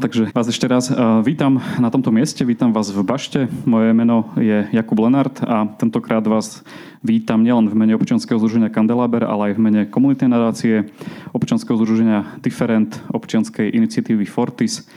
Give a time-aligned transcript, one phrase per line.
[0.00, 0.88] Takže vás ešte raz
[1.28, 3.52] vítam na tomto mieste, vítam vás v Bašte.
[3.68, 6.64] Moje meno je Jakub Lenart a tentokrát vás
[7.04, 10.88] vítam nielen v mene občianskeho združenia Kandelaber, ale aj v mene komunitnej nadácie,
[11.36, 14.88] občianskeho združenia Different, občianskej iniciatívy Fortis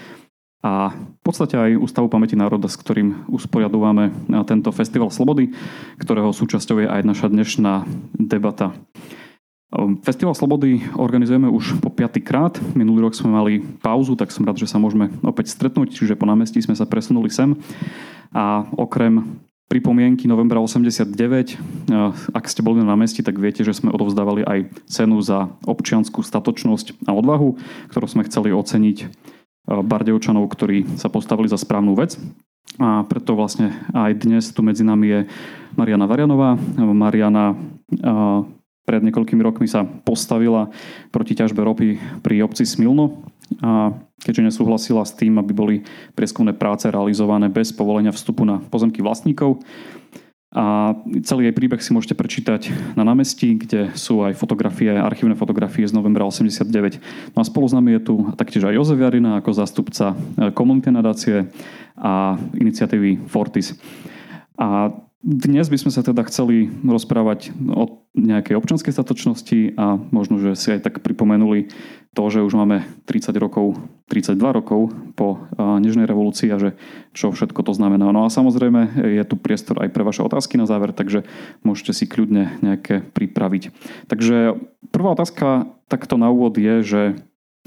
[0.64, 5.52] a v podstate aj Ústavu pamäti národa, s ktorým usporiadujeme tento Festival Slobody,
[6.00, 7.84] ktorého súčasťou je aj naša dnešná
[8.16, 8.72] debata.
[10.06, 12.62] Festival Slobody organizujeme už po piatý krát.
[12.78, 16.30] Minulý rok sme mali pauzu, tak som rád, že sa môžeme opäť stretnúť, čiže po
[16.30, 17.58] námestí sme sa presunuli sem.
[18.30, 19.42] A okrem
[19.74, 24.60] pripomienky novembra 89, ehm, ak ste boli na námestí, tak viete, že sme odovzdávali aj
[24.86, 27.58] cenu za občianskú statočnosť a odvahu,
[27.90, 29.10] ktorú sme chceli oceniť ehm,
[29.82, 32.22] Bardevčanov, ktorí sa postavili za správnu vec.
[32.78, 35.20] A preto vlastne aj dnes tu medzi nami je
[35.74, 36.58] Mariana Varianová.
[36.78, 37.54] Mariana
[38.84, 40.68] pred niekoľkými rokmi sa postavila
[41.10, 43.24] proti ťažbe ropy pri obci Smilno
[43.60, 45.76] a keďže nesúhlasila s tým, aby boli
[46.16, 49.60] prieskumné práce realizované bez povolenia vstupu na pozemky vlastníkov.
[50.54, 50.94] A
[51.26, 55.98] celý jej príbeh si môžete prečítať na námestí, kde sú aj fotografie, archívne fotografie z
[55.98, 57.34] novembra 89.
[57.34, 60.94] No a spolu s nami je tu taktiež aj Jozef Jarina ako zástupca e, komunity
[60.94, 61.50] nadácie
[61.98, 63.74] a iniciatívy Fortis.
[64.54, 64.94] A
[65.24, 70.76] dnes by sme sa teda chceli rozprávať o nejakej občanskej statočnosti a možno, že si
[70.76, 71.72] aj tak pripomenuli
[72.12, 73.80] to, že už máme 30 rokov,
[74.12, 76.76] 32 rokov po Nežnej revolúcii a že
[77.16, 78.12] čo všetko to znamená.
[78.12, 81.24] No a samozrejme je tu priestor aj pre vaše otázky na záver, takže
[81.64, 83.72] môžete si kľudne nejaké pripraviť.
[84.12, 84.60] Takže
[84.92, 87.02] prvá otázka takto na úvod je, že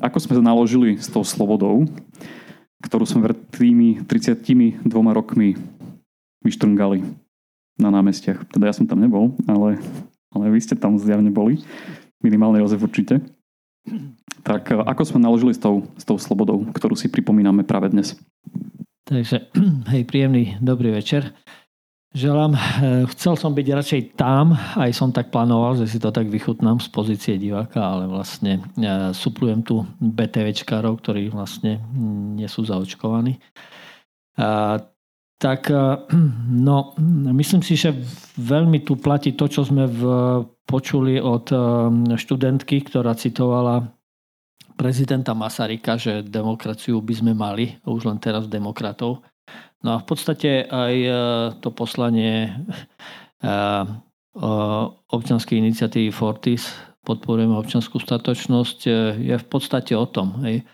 [0.05, 1.89] ako sme naložili s tou slobodou,
[2.85, 5.57] ktorú sme pred tými 32 rokmi
[6.45, 7.26] vyštrngali
[7.77, 8.49] na námestiach.
[8.51, 9.81] Teda ja som tam nebol, ale,
[10.33, 11.61] ale vy ste tam zjavne boli.
[12.25, 13.21] Minimálne Jozef určite.
[14.43, 18.17] Tak e, ako sme naložili s tou, s tou slobodou, ktorú si pripomíname práve dnes?
[19.07, 19.53] Takže,
[19.93, 21.37] hej, príjemný dobrý večer.
[22.17, 22.57] Želám.
[22.57, 22.61] E,
[23.13, 26.89] chcel som byť radšej tam, aj som tak plánoval, že si to tak vychutnám z
[26.89, 31.77] pozície diváka, ale vlastne e, suplujem tu BTVčkárov, ktorí vlastne
[32.33, 33.37] nie sú zaočkovaní.
[35.37, 35.77] Tak eh,
[36.69, 36.97] no,
[37.33, 37.93] myslím si, že
[38.41, 40.03] veľmi tu platí to, čo sme v,
[40.65, 41.61] počuli od eh,
[42.17, 43.85] študentky, ktorá citovala
[44.77, 49.25] prezidenta Masarika, že demokraciu by sme mali, už len teraz demokratov.
[49.81, 51.17] No a v podstate aj eh,
[51.61, 52.53] to poslanie
[55.07, 56.73] občianskej iniciatívy Fortis
[57.05, 58.79] podporujeme občianskú statočnosť,
[59.23, 60.43] je v podstate o tom.
[60.43, 60.67] Hej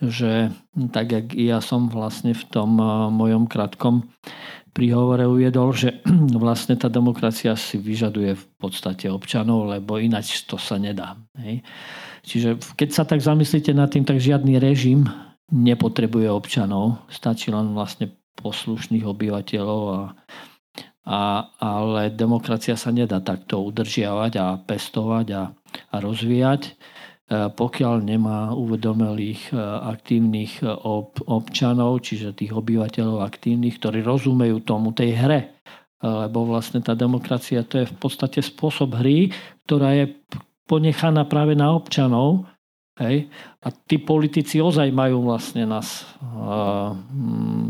[0.00, 0.48] že
[0.90, 2.80] tak, jak ja som vlastne v tom
[3.12, 4.08] mojom krátkom
[4.72, 6.00] príhovore uviedol, že
[6.42, 11.18] vlastne tá demokracia si vyžaduje v podstate občanov, lebo ináč to sa nedá.
[11.36, 11.60] Hej.
[12.24, 15.08] Čiže keď sa tak zamyslíte nad tým, tak žiadny režim
[15.50, 20.00] nepotrebuje občanov, stačí len vlastne poslušných obyvateľov a,
[21.04, 21.20] a,
[21.58, 25.42] ale demokracia sa nedá takto udržiavať a pestovať a,
[25.90, 26.78] a rozvíjať
[27.30, 30.74] pokiaľ nemá uvedomelých e, aktívnych e,
[31.30, 35.40] občanov, čiže tých obyvateľov aktívnych, ktorí rozumejú tomu tej hre.
[36.00, 39.28] Lebo vlastne tá demokracia to je v podstate spôsob hry,
[39.68, 40.16] ktorá je
[40.64, 42.48] ponechaná práve na občanov.
[42.96, 43.28] Hej?
[43.60, 46.96] A tí politici ozaj majú vlastne nás uh,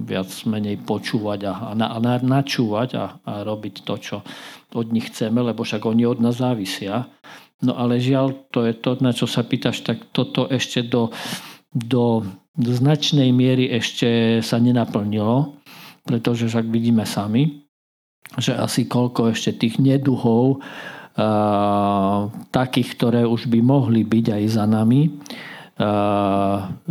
[0.06, 4.16] viac menej počúvať a, a, a načúvať a, a robiť to, čo
[4.78, 7.10] od nich chceme, lebo však oni od nás závisia.
[7.60, 11.12] No ale žiaľ, to je to, na čo sa pýtaš, tak toto ešte do,
[11.72, 12.24] do,
[12.56, 15.60] do značnej miery ešte sa nenaplnilo,
[16.08, 17.68] pretože však vidíme sami,
[18.40, 20.64] že asi koľko ešte tých neduhov,
[21.20, 25.20] a, takých, ktoré už by mohli byť aj za nami,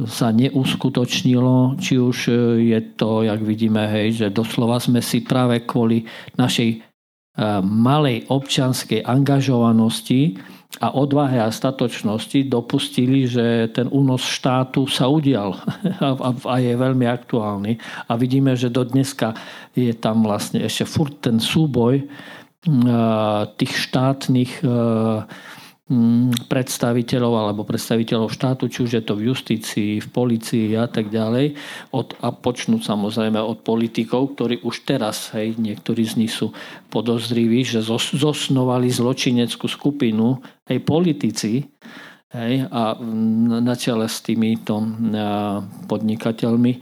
[0.09, 2.17] sa neuskutočnilo, či už
[2.57, 6.09] je to, jak vidíme, hej, že doslova sme si práve kvôli
[6.41, 6.81] našej
[7.61, 10.41] malej občanskej angažovanosti
[10.77, 15.57] a odvahe a statočnosti dopustili, že ten únos štátu sa udial
[16.45, 17.81] a je veľmi aktuálny.
[18.05, 19.33] A vidíme, že do dneska
[19.73, 22.05] je tam vlastne ešte furt ten súboj
[23.57, 24.61] tých štátnych
[26.45, 31.57] predstaviteľov alebo predstaviteľov štátu, či už je to v justícii, v policii a tak ďalej.
[31.89, 36.53] Od, a počnú samozrejme od politikov, ktorí už teraz, hej, niektorí z nich sú
[36.93, 40.37] podozriví, že zos, zosnovali zločineckú skupinu,
[40.69, 41.65] hej, politici,
[42.37, 42.93] hej, a
[43.57, 44.77] na čele s týmito
[45.89, 46.73] podnikateľmi.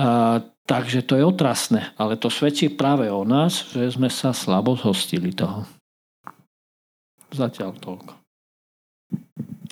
[0.00, 4.80] A, takže to je otrasné, ale to svedčí práve o nás, že sme sa slabo
[4.80, 5.68] zhostili toho.
[7.34, 8.12] Zatiaľ toľko.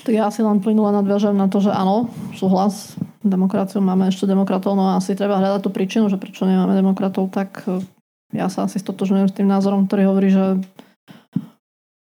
[0.02, 2.98] Tak ja si len plynule nadviažem na to, že áno, súhlas.
[3.22, 7.62] demokraciu, máme ešte demokratov, no asi treba hľadať tú príčinu, že prečo nemáme demokratov, tak
[7.70, 7.78] e,
[8.34, 10.58] ja sa asi stotožňujem s tým názorom, ktorý hovorí, že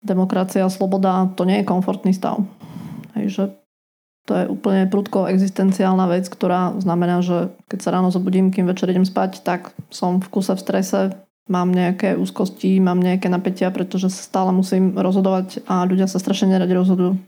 [0.02, 2.42] demokracia a sloboda to nie je komfortný stav.
[3.14, 3.44] Hej, že
[4.26, 8.90] to je úplne prudko existenciálna vec, ktorá znamená, že keď sa ráno zobudím, kým večer
[8.90, 11.00] idem spať, tak som v kuse v strese,
[11.50, 16.54] mám nejaké úzkosti, mám nejaké napätia, pretože sa stále musím rozhodovať a ľudia sa strašne
[16.54, 17.18] neradi rozhodujú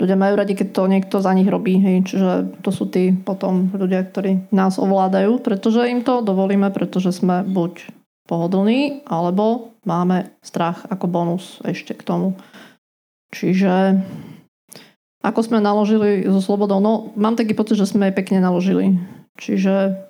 [0.00, 1.76] ľudia majú radi, keď to niekto za nich robí.
[1.76, 1.96] Hej.
[2.08, 2.30] Čiže
[2.64, 7.92] to sú tí potom ľudia, ktorí nás ovládajú, pretože im to dovolíme, pretože sme buď
[8.24, 12.40] pohodlní, alebo máme strach ako bonus ešte k tomu.
[13.30, 14.00] Čiže
[15.20, 16.80] ako sme naložili so slobodou?
[16.80, 18.96] No, mám taký pocit, že sme aj pekne naložili.
[19.36, 20.00] Čiže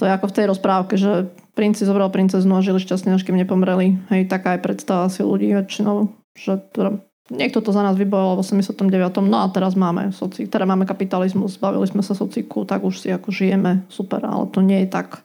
[0.00, 3.36] to je ako v tej rozprávke, že princi zobral princeznu a žili šťastne, až kým
[3.36, 4.00] nepomreli.
[4.08, 7.00] Hej, taká je predstava si ľudí väčšinou, že teda
[7.32, 9.22] Niekto to za nás vybojoval v 89.
[9.24, 13.08] No a teraz máme soci, teda máme kapitalizmus, zbavili sme sa sociku, tak už si
[13.14, 15.22] ako žijeme, super, ale to nie je tak.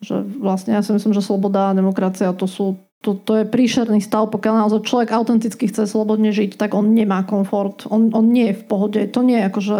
[0.00, 4.00] Že vlastne ja si myslím, že sloboda a demokracia to sú to, to je príšerný
[4.00, 7.84] stav, pokiaľ naozaj človek autenticky chce slobodne žiť, tak on nemá komfort.
[7.92, 9.00] On, on nie je v pohode.
[9.12, 9.78] To nie je ako, že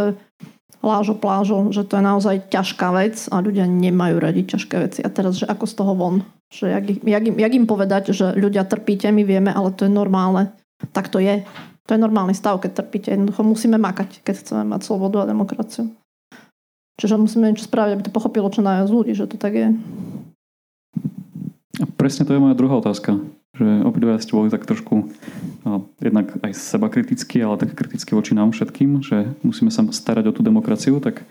[0.84, 5.00] lážo plážo, že to je naozaj ťažká vec a ľudia nemajú radi ťažké veci.
[5.02, 6.16] A teraz, že ako z toho von?
[6.52, 9.92] Že jak, jak, im, jak im povedať, že ľudia trpíte, my vieme, ale to je
[9.92, 10.54] normálne.
[10.94, 11.42] Tak to je.
[11.86, 13.14] To je normálny stav, keď trpíte.
[13.14, 15.90] Jednoducho musíme makať, keď chceme mať slobodu a demokraciu.
[16.96, 19.68] Čiže musíme niečo spraviť, aby to pochopilo čo najviac ľudí, že to tak je.
[22.00, 23.20] Presne to je moja druhá otázka.
[23.56, 25.08] Že obidva ste boli tak trošku
[25.64, 30.28] no, jednak aj seba kriticky, ale tak kriticky voči nám všetkým, že musíme sa starať
[30.28, 31.24] o tú demokraciu, tak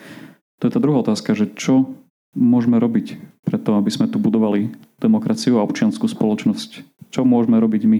[0.58, 1.94] to je tá druhá otázka, že čo
[2.34, 6.84] môžeme robiť preto, aby sme tu budovali demokraciu a občianskú spoločnosť.
[7.14, 8.00] Čo môžeme robiť my?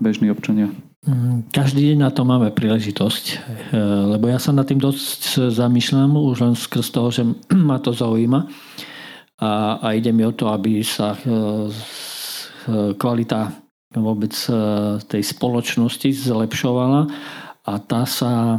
[0.00, 0.74] bežní občania?
[1.06, 3.78] Mm, každý deň na to máme príležitosť, e,
[4.16, 7.22] lebo ja sa nad tým dosť zamýšľam už len skrz toho, že
[7.68, 8.48] ma to zaujíma
[9.38, 11.32] a, a ide mi o to, aby sa e, e,
[12.96, 13.52] kvalita
[13.94, 14.34] vôbec
[15.06, 17.06] tej spoločnosti zlepšovala
[17.64, 18.58] a tá sa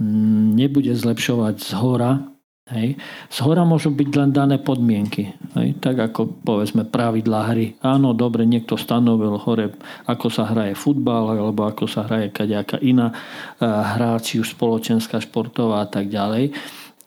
[0.00, 2.32] mm, nebude zlepšovať z hora,
[2.70, 2.94] Hej.
[3.26, 5.34] Z hora môžu byť len dané podmienky.
[5.58, 5.82] Hej.
[5.82, 7.74] Tak ako povedzme pravidlá hry.
[7.82, 9.74] Áno, dobre, niekto stanovil hore,
[10.06, 15.18] ako sa hraje futbal, alebo ako sa hraje kaďaká iná eh, hra, či už spoločenská,
[15.18, 16.54] športová a tak ďalej.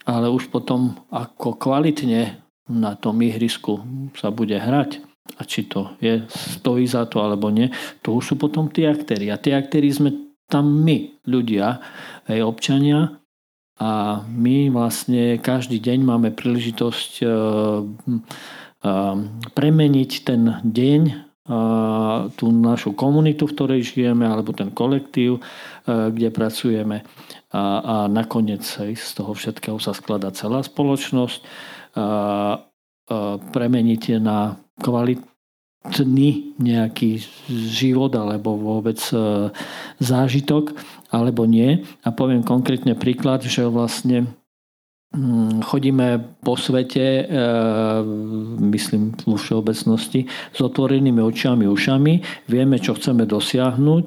[0.06, 2.36] Ale už potom, ako kvalitne
[2.68, 3.80] na tom ihrisku
[4.20, 5.02] sa bude hrať,
[5.36, 7.74] a či to je, stojí za to alebo nie,
[8.06, 9.34] to už sú potom tí aktéri.
[9.34, 10.14] A tí aktéri sme
[10.46, 11.82] tam my, ľudia,
[12.30, 13.18] aj občania,
[13.76, 17.32] a my vlastne každý deň máme príležitosť e, e,
[19.52, 21.16] premeniť ten deň, e,
[22.40, 25.44] tú našu komunitu, v ktorej žijeme, alebo ten kolektív,
[25.86, 27.04] kde pracujeme.
[27.52, 28.64] A, a nakoniec
[28.96, 31.40] z toho všetkého sa skladá celá spoločnosť.
[31.96, 32.75] Premeniť
[33.10, 38.98] je na kvalitný nejaký život alebo vôbec
[40.02, 40.74] zážitok
[41.14, 41.86] alebo nie.
[42.04, 44.28] A poviem konkrétne príklad, že vlastne
[45.16, 47.24] mm, chodíme po svete, e,
[48.76, 52.14] myslím vo všeobecnosti, s otvorenými očami, ušami,
[52.52, 54.04] vieme, čo chceme dosiahnuť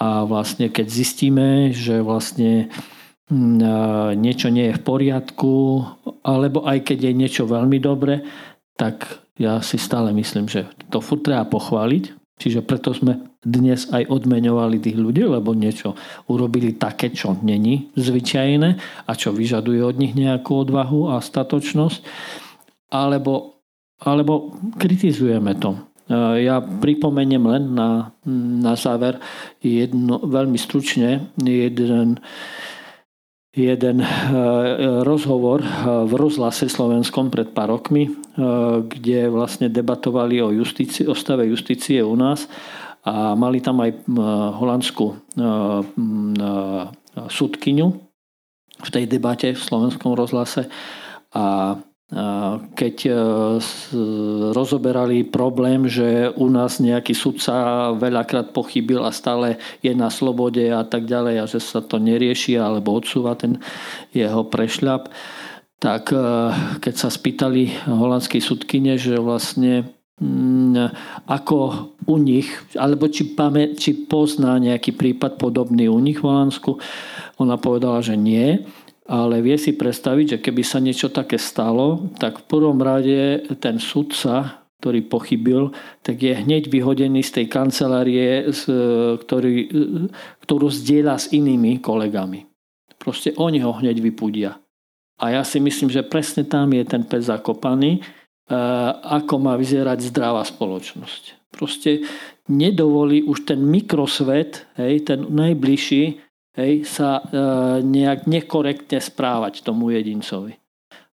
[0.00, 2.89] a vlastne keď zistíme, že vlastne e,
[4.14, 5.54] niečo nie je v poriadku,
[6.26, 8.26] alebo aj keď je niečo veľmi dobre,
[8.74, 14.10] tak ja si stále myslím, že to furt treba pochváliť, čiže preto sme dnes aj
[14.12, 15.96] odmeňovali tých ľudí, lebo niečo
[16.28, 18.68] urobili také, čo není zvyčajné
[19.08, 22.04] a čo vyžaduje od nich nejakú odvahu a statočnosť,
[22.92, 23.62] alebo,
[24.04, 25.78] alebo kritizujeme to.
[26.42, 28.10] Ja pripomeniem len na,
[28.60, 29.22] na záver
[29.62, 32.18] jedno, veľmi stručne jeden,
[33.50, 34.06] jeden e,
[35.02, 35.64] rozhovor
[36.06, 38.10] v rozhlase slovenskom pred pár rokmi, e,
[38.86, 42.46] kde vlastne debatovali o, justícii, o stave justície u nás
[43.00, 43.96] a mali tam aj
[44.60, 45.16] holandskú
[47.16, 47.88] sudkyňu
[48.76, 50.68] v tej debate v slovenskom rozhlase
[51.32, 51.76] a
[52.74, 53.12] keď e,
[54.50, 60.82] rozoberali problém, že u nás nejaký sudca veľakrát pochybil a stále je na slobode a
[60.82, 63.62] tak ďalej a že sa to nerieši alebo odsúva ten
[64.10, 65.06] jeho prešľap,
[65.78, 66.18] tak e,
[66.82, 69.86] keď sa spýtali holandskej sudkyne, že vlastne
[70.20, 70.92] Mm,
[71.32, 71.56] ako
[72.04, 72.44] u nich,
[72.76, 76.76] alebo či, pame, či pozná nejaký prípad podobný u nich v Holandsku.
[77.40, 78.60] Ona povedala, že nie,
[79.10, 83.82] ale vie si predstaviť, že keby sa niečo také stalo, tak v prvom rade ten
[83.82, 85.74] sudca, ktorý pochybil,
[86.06, 88.46] tak je hneď vyhodený z tej kancelárie,
[89.18, 89.54] ktorý,
[90.46, 92.46] ktorú zdieľa s inými kolegami.
[93.00, 94.60] proste oni ho hneď vypudia.
[95.20, 98.04] A ja si myslím, že presne tam je ten pes zakopaný,
[99.04, 101.50] ako má vyzerať zdravá spoločnosť.
[101.50, 102.04] Proste
[102.46, 107.22] nedovolí už ten mikrosvet, hej, ten najbližší, hej, sa e,
[107.84, 110.56] nejak nekorektne správať tomu jedincovi.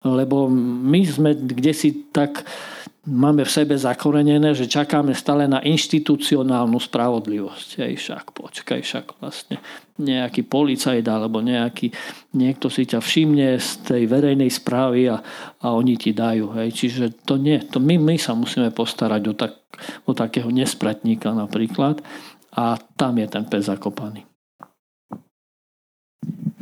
[0.06, 2.46] Lebo my sme kde si tak
[3.06, 7.70] máme v sebe zakorenené, že čakáme stále na inštitucionálnu spravodlivosť.
[7.86, 9.62] Hej, však počkaj, však vlastne
[10.02, 11.94] nejaký policajt alebo nejaký,
[12.34, 15.22] niekto si ťa všimne z tej verejnej správy a,
[15.62, 16.58] a oni ti dajú.
[16.58, 16.70] Hej.
[16.74, 19.54] Čiže to nie, to my, my sa musíme postarať o, tak,
[20.10, 22.02] o takého nespratníka napríklad
[22.58, 24.26] a tam je ten pes zakopaný.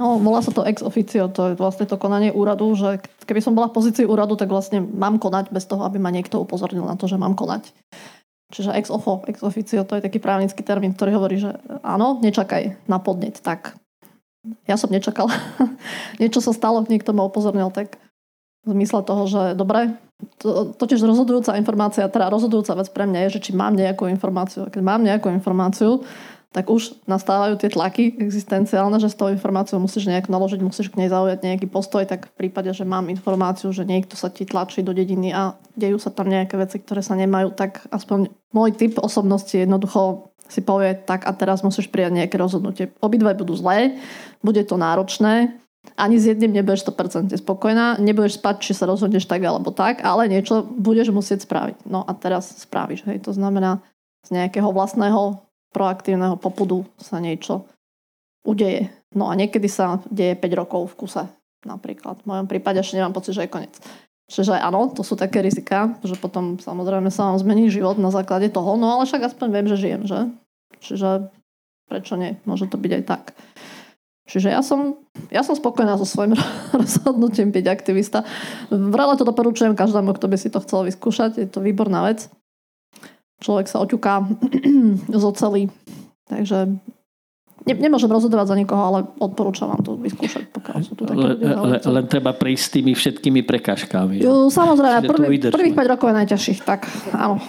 [0.04, 3.56] No, volá sa to ex officio, to je vlastne to konanie úradu, že keby som
[3.56, 7.00] bola v pozícii úradu, tak vlastne mám konať bez toho, aby ma niekto upozornil na
[7.00, 7.72] to, že mám konať.
[8.52, 11.56] Čiže ex ofo, ex officio, to je taký právnický termín, ktorý hovorí, že
[11.88, 13.40] áno, nečakaj na podnet.
[13.40, 13.80] Tak
[14.68, 15.32] ja som nečakala.
[16.20, 17.96] Niečo sa stalo, niekto ma upozornil, tak
[18.68, 19.96] v zmysle toho, že dobre,
[20.44, 24.68] to, totiž rozhodujúca informácia, teda rozhodujúca vec pre mňa je, že či mám nejakú informáciu.
[24.68, 26.04] Keď mám nejakú informáciu,
[26.54, 31.02] tak už nastávajú tie tlaky existenciálne, že s tou informáciou musíš nejak naložiť, musíš k
[31.02, 34.86] nej zaujať nejaký postoj, tak v prípade, že mám informáciu, že niekto sa ti tlačí
[34.86, 39.02] do dediny a dejú sa tam nejaké veci, ktoré sa nemajú, tak aspoň môj typ
[39.02, 42.94] osobnosti jednoducho si povie, tak a teraz musíš prijať nejaké rozhodnutie.
[43.02, 43.98] Obidve budú zlé,
[44.46, 45.58] bude to náročné,
[46.00, 50.32] ani s jedným nebudeš 100% spokojná, nebudeš spať, či sa rozhodneš tak alebo tak, ale
[50.32, 51.84] niečo budeš musieť spraviť.
[51.86, 53.04] No a teraz spravíš.
[53.04, 53.28] Hej.
[53.28, 53.84] To znamená
[54.24, 55.44] z nejakého vlastného
[55.74, 57.66] proaktívneho popudu sa niečo
[58.46, 58.94] udeje.
[59.18, 61.24] No a niekedy sa deje 5 rokov v kuse
[61.66, 62.22] napríklad.
[62.22, 63.76] V mojom prípade ešte nemám pocit, že je koniec.
[64.32, 68.48] Čiže áno, to sú také rizika, že potom samozrejme sa vám zmení život na základe
[68.52, 70.20] toho, no ale však aspoň viem, že žijem, že?
[70.80, 71.28] Čiže
[71.92, 72.40] prečo nie?
[72.48, 73.24] Môže to byť aj tak.
[74.24, 76.40] Čiže ja som, ja som spokojná so svojím
[76.82, 78.24] rozhodnutím byť aktivista.
[78.72, 81.44] Vrele to doporučujem každému, kto by si to chcel vyskúšať.
[81.44, 82.32] Je to výborná vec
[83.44, 84.14] človek sa oťuká
[85.20, 85.68] z oceli.
[86.32, 86.72] Takže
[87.68, 91.36] ne, nemôžem rozhodovať za nikoho, ale odporúčam vám to vyskúšať, pokiaľ sú tu také le,
[91.44, 94.24] le, Len treba prejsť s tými všetkými prekážkami.
[94.24, 97.44] Jo, samozrejme, prvý, prvých 5 rokov je najťažších, tak áno.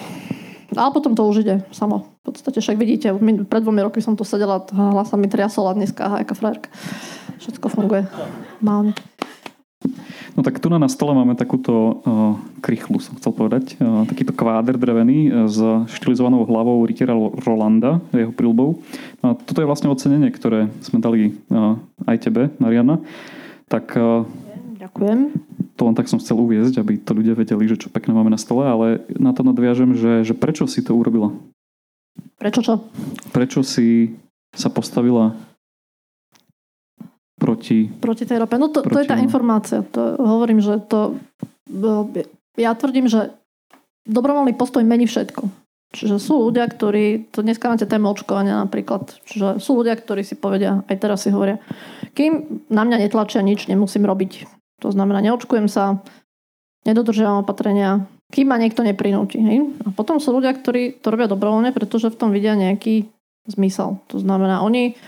[0.74, 2.18] Ale potom to už ide samo.
[2.26, 3.14] V podstate však vidíte,
[3.46, 6.66] pred dvomi roky som tu sedela, hlasa mi triasol a dneska aká frajerka.
[7.38, 8.02] Všetko funguje.
[8.58, 8.90] Mám.
[10.34, 11.92] No tak tu na stole máme takúto uh,
[12.58, 13.78] krychlu, som chcel povedať.
[13.78, 15.62] Uh, takýto kváder drevený uh, s
[15.94, 18.82] štilizovanou hlavou Rittera Rolanda, jeho prilbou.
[19.22, 21.78] No, toto je vlastne ocenenie, ktoré sme dali uh,
[22.10, 22.98] aj tebe, Mariana.
[23.70, 24.26] Tak uh,
[24.84, 25.20] Ďakujem.
[25.74, 28.38] To len tak som chcel uviezť, aby to ľudia vedeli, že čo pekné máme na
[28.38, 31.34] stole, ale na to nadviažem, že, že prečo si to urobila?
[32.38, 32.74] Prečo čo?
[33.34, 34.14] Prečo si
[34.54, 35.34] sa postavila
[37.44, 37.92] proti...
[38.00, 38.56] Proti tej rope.
[38.56, 39.84] No to, proti, to je tá informácia.
[39.92, 41.20] To, hovorím, že to...
[42.56, 43.36] Ja tvrdím, že
[44.08, 45.44] dobrovoľný postoj mení všetko.
[45.94, 50.34] Čiže sú ľudia, ktorí, to dneska máte tému očkovania napríklad, čiže sú ľudia, ktorí si
[50.34, 51.62] povedia, aj teraz si hovoria,
[52.18, 54.50] kým na mňa netlačia nič, nemusím robiť.
[54.82, 56.02] To znamená, neočkujem sa,
[56.82, 59.38] nedodržiavam opatrenia, kým ma niekto neprinúti.
[59.38, 59.70] Hej?
[59.86, 63.06] A potom sú ľudia, ktorí to robia dobrovoľne, pretože v tom vidia nejaký
[63.46, 64.02] zmysel.
[64.10, 64.98] To znamená, oni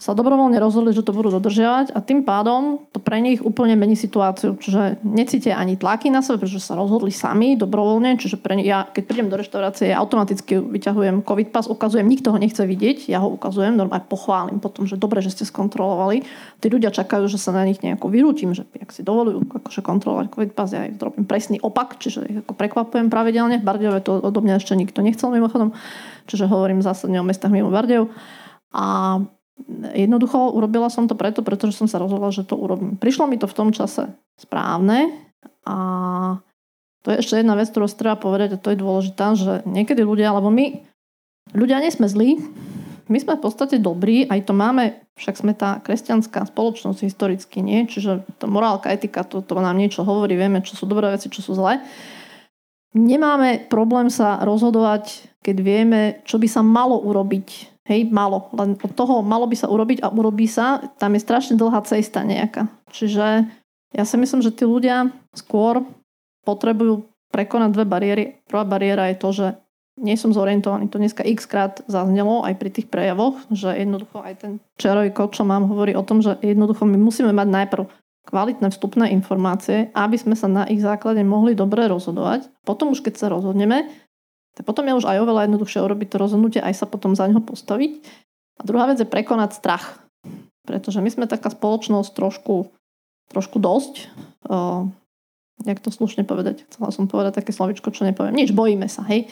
[0.00, 3.92] sa dobrovoľne rozhodli, že to budú dodržiavať a tým pádom to pre nich úplne mení
[3.92, 4.56] situáciu.
[4.56, 8.16] Čiže necítia ani tlaky na sebe, pretože sa rozhodli sami dobrovoľne.
[8.16, 12.32] Čiže pre nich, ja keď prídem do reštaurácie, ja automaticky vyťahujem COVID pas, ukazujem, nikto
[12.32, 16.24] ho nechce vidieť, ja ho ukazujem, normálne pochválim potom, že dobre, že ste skontrolovali.
[16.64, 20.26] Tí ľudia čakajú, že sa na nich nejako vyrútim, že ak si dovolujú akože kontrolovať
[20.32, 23.60] COVID pas, ja ich robím presný opak, čiže ich ako prekvapujem pravidelne.
[23.60, 25.76] V Bardejove to odo mňa ešte nikto nechcel mimochodom,
[26.24, 28.08] čiže hovorím zásadne o mestách mimo Bardejov.
[28.72, 29.18] A
[29.94, 32.96] Jednoducho urobila som to preto, pretože som sa rozhodla, že to urobím.
[32.96, 35.12] Prišlo mi to v tom čase správne
[35.64, 35.76] a
[37.00, 40.32] to je ešte jedna vec, ktorú treba povedať a to je dôležitá, že niekedy ľudia,
[40.32, 40.84] alebo my,
[41.56, 42.36] ľudia nie sme zlí,
[43.10, 47.88] my sme v podstate dobrí, aj to máme, však sme tá kresťanská spoločnosť historicky, nie?
[47.90, 51.42] Čiže to morálka, etika, to, to nám niečo hovorí, vieme, čo sú dobré veci, čo
[51.42, 51.82] sú zlé.
[52.94, 58.52] Nemáme problém sa rozhodovať, keď vieme, čo by sa malo urobiť Hej, malo.
[58.52, 60.84] Len od toho malo by sa urobiť a urobí sa.
[61.00, 62.68] Tam je strašne dlhá cesta nejaká.
[62.92, 63.48] Čiže
[63.96, 65.82] ja si myslím, že tí ľudia skôr
[66.44, 68.24] potrebujú prekonať dve bariéry.
[68.46, 69.46] Prvá bariéra je to, že
[70.00, 70.88] nie som zorientovaný.
[70.90, 75.36] To dneska x krát zaznelo aj pri tých prejavoch, že jednoducho aj ten čerový kód,
[75.36, 77.84] čo mám, hovorí o tom, že jednoducho my musíme mať najprv
[78.28, 82.48] kvalitné vstupné informácie, aby sme sa na ich základe mohli dobre rozhodovať.
[82.64, 83.90] Potom už keď sa rozhodneme,
[84.54, 87.40] tak potom je už aj oveľa jednoduchšie urobiť to rozhodnutie, aj sa potom za neho
[87.40, 88.02] postaviť.
[88.58, 90.02] A druhá vec je prekonať strach.
[90.68, 92.68] Pretože my sme taká spoločnosť trošku,
[93.32, 94.12] trošku dosť,
[94.50, 94.84] uh,
[95.64, 98.36] jak to slušne povedať, chcela som povedať také slovičko, čo nepoviem.
[98.36, 99.30] Nič, bojíme sa, hej.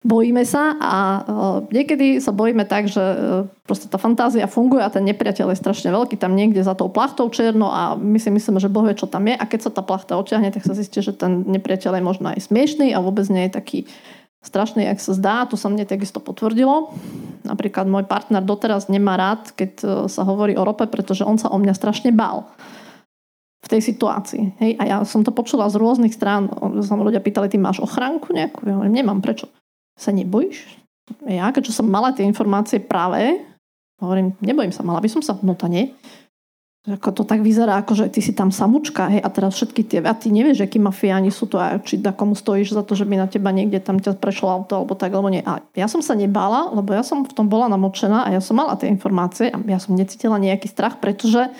[0.00, 1.20] Bojíme sa a uh,
[1.68, 5.92] niekedy sa bojíme tak, že uh, proste tá fantázia funguje a ten nepriateľ je strašne
[5.92, 9.04] veľký, tam niekde za tou plachtou čierno a my si myslíme, že Boh vie, čo
[9.04, 12.02] tam je a keď sa tá plachta odťahne, tak sa zistí, že ten nepriateľ je
[12.02, 13.78] možno aj smiešný a vôbec nie je taký
[14.40, 15.36] strašný, jak sa zdá.
[15.48, 16.92] To sa mne takisto potvrdilo.
[17.44, 21.52] Napríklad môj partner doteraz nemá rád, keď uh, sa hovorí o rope, pretože on sa
[21.52, 22.48] o mňa strašne bál
[23.60, 24.56] v tej situácii.
[24.60, 24.70] Hej?
[24.80, 26.48] A ja som to počula z rôznych strán.
[26.80, 28.64] Sa ľudia pýtali, ty máš ochránku nejakú?
[28.64, 29.52] Ja hovorím, nemám, prečo?
[30.00, 30.64] sa nebojíš?
[31.28, 33.44] Ja, keďže som mala tie informácie práve,
[34.00, 35.92] hovorím, nebojím sa, mala by som sa, no to nie.
[36.88, 39.98] Ako to tak vyzerá, ako že ty si tam samučka, hej, a teraz všetky tie,
[40.00, 43.04] a ty nevieš, akí mafiáni sú to a či da komu stojíš za to, že
[43.04, 45.44] by na teba niekde tam ťa prešlo auto alebo tak, alebo nie.
[45.44, 48.56] A ja som sa nebála, lebo ja som v tom bola namočená a ja som
[48.56, 51.52] mala tie informácie a ja som necítila nejaký strach, pretože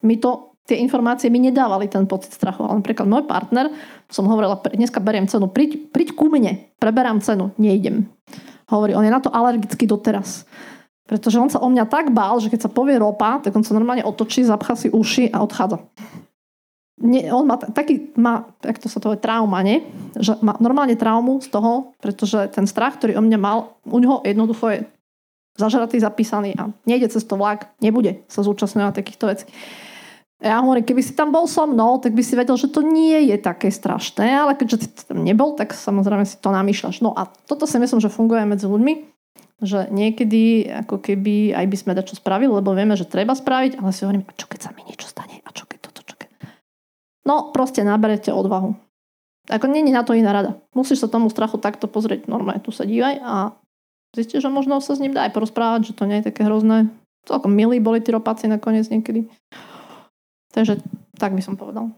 [0.00, 2.64] mi to tie informácie mi nedávali ten pocit strachu.
[2.64, 3.68] Ale napríklad môj partner,
[4.08, 8.08] som hovorila, dneska beriem cenu, príď, príď ku mne, preberám cenu, nejdem.
[8.72, 10.48] Hovorí, on je na to alergický doteraz.
[11.12, 13.76] Pretože on sa o mňa tak bál, že keď sa povie ropa, tak on sa
[13.76, 15.84] normálne otočí, zapchá si uši a odchádza.
[17.04, 19.84] Nie, on má taký, má, jak to sa to je, trauma, nie?
[20.16, 24.24] Že má normálne traumu z toho, pretože ten strach, ktorý o mňa mal, u neho
[24.24, 24.78] jednoducho je
[25.60, 29.44] zažratý, zapísaný a nejde cez to vlak, nebude sa zúčastňovať takýchto vecí.
[30.40, 33.28] Ja hovorím, keby si tam bol so mnou, tak by si vedel, že to nie
[33.28, 37.04] je také strašné, ale keďže ty tam nebol, tak samozrejme si to namýšľaš.
[37.04, 39.11] No a toto si myslím, že funguje medzi ľuďmi,
[39.62, 43.94] že niekedy ako keby aj by sme dačo spravili, lebo vieme, že treba spraviť, ale
[43.94, 45.38] si hovorím, a čo keď sa mi niečo stane?
[45.46, 46.28] A čo keď toto, čo keď...
[47.22, 48.74] No, proste naberete odvahu.
[49.50, 50.58] Ako není na to iná rada.
[50.74, 53.54] Musíš sa tomu strachu takto pozrieť normálne, tu sa dívaj a
[54.14, 56.90] zistíš, že možno sa s ním dá aj porozprávať, že to nie je také hrozné.
[57.22, 59.30] Celkom milí boli tí ropáci nakoniec niekedy.
[60.52, 60.78] Takže
[61.16, 61.90] tak by som povedal.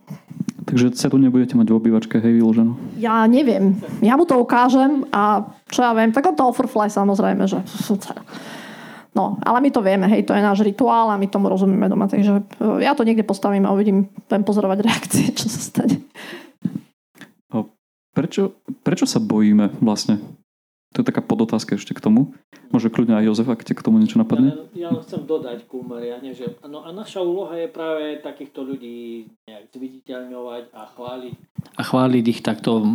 [0.64, 2.74] Takže cedu nebudete mať v obývačke, hej, vyloženú?
[2.96, 3.78] Ja neviem.
[4.00, 7.60] Ja mu to ukážem a čo ja viem, tak on to offerfly samozrejme, že
[9.14, 12.10] No, ale my to vieme, hej, to je náš rituál a my tomu rozumieme doma,
[12.10, 16.02] takže e, ja to niekde postavím a uvidím, budem pozorovať reakcie, čo sa stane.
[18.14, 20.22] Prečo, prečo sa bojíme vlastne?
[20.94, 22.38] To je taká podotázka ešte k tomu.
[22.70, 24.54] Môže kľudne aj Jozef, ak te k tomu niečo napadne.
[24.78, 29.26] Ja, ja chcem dodať ku Mariane, že no a naša úloha je práve takýchto ľudí
[29.50, 31.34] nejak zviditeľňovať a chváliť.
[31.74, 32.86] A chváliť ich takto,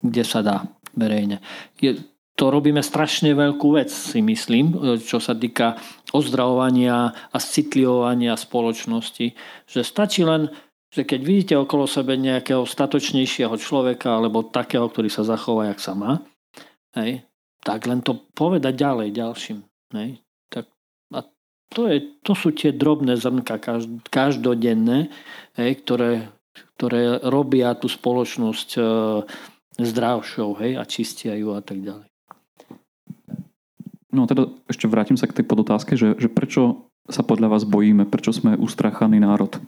[0.00, 0.56] kde sa dá
[0.96, 1.44] verejne.
[1.76, 2.00] Je,
[2.32, 5.76] to robíme strašne veľkú vec, si myslím, čo sa týka
[6.16, 9.36] ozdravovania a citlivovania spoločnosti.
[9.68, 10.48] Že stačí len
[10.94, 15.98] že keď vidíte okolo sebe nejakého statočnejšieho človeka alebo takého, ktorý sa zachová, jak sa
[15.98, 16.22] má,
[16.94, 17.26] hej,
[17.64, 19.58] tak len to povedať ďalej ďalším.
[19.96, 20.20] Ne?
[20.52, 20.68] Tak,
[21.16, 21.24] a
[21.72, 23.56] to, je, to sú tie drobné zrnka
[24.12, 25.08] každodenné,
[25.56, 26.28] hej, ktoré,
[26.76, 28.82] ktoré robia tú spoločnosť e,
[29.80, 32.06] zdravšou hej, a čistia ju a tak ďalej.
[34.14, 38.06] No teda ešte vrátim sa k tej podotázke, že, že prečo sa podľa vás bojíme,
[38.06, 39.58] prečo sme ustrachaný národ?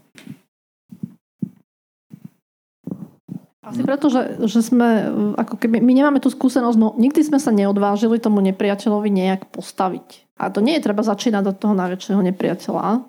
[3.66, 7.50] Asi preto, že, že sme, ako keby, my nemáme tú skúsenosť, no nikdy sme sa
[7.50, 10.38] neodvážili tomu nepriateľovi nejak postaviť.
[10.38, 13.02] A to nie je treba začínať od toho najväčšieho nepriateľa,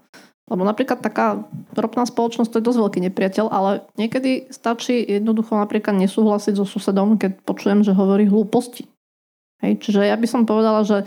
[0.49, 1.45] lebo napríklad taká
[1.77, 7.21] ropná spoločnosť to je dosť veľký nepriateľ, ale niekedy stačí jednoducho napríklad nesúhlasiť so susedom,
[7.21, 8.89] keď počujem, že hovorí hlúposti.
[9.61, 11.05] Hej, čiže ja by som povedala, že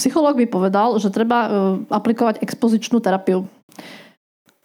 [0.00, 1.50] psychológ by povedal, že treba uh,
[1.92, 3.46] aplikovať expozičnú terapiu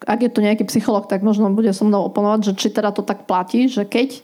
[0.06, 3.02] ak je to nejaký psycholog, tak možno bude so mnou oponovať, že či teda to
[3.02, 4.22] tak platí, že keď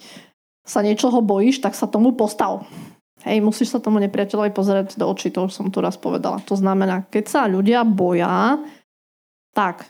[0.65, 2.65] sa niečoho bojíš, tak sa tomu postav.
[3.25, 6.45] Hej, musíš sa tomu nepriateľovi pozerať do očí, to už som tu raz povedala.
[6.45, 8.61] To znamená, keď sa ľudia boja,
[9.57, 9.89] tak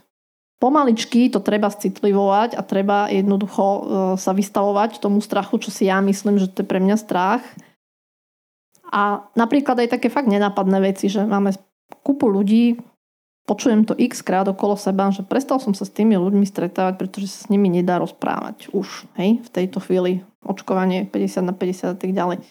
[0.63, 3.81] pomaličky to treba citlivovať a treba jednoducho e,
[4.17, 7.43] sa vystavovať tomu strachu, čo si ja myslím, že to je pre mňa strach.
[8.95, 11.51] A napríklad aj také fakt nenápadné veci, že máme
[12.07, 12.79] kupu ľudí,
[13.45, 17.29] počujem to x krát okolo seba, že prestal som sa s tými ľuďmi stretávať, pretože
[17.29, 20.25] sa s nimi nedá rozprávať už, hej, v tejto chvíli.
[20.45, 22.45] Očkovanie 50 na 50 a tak ďalej.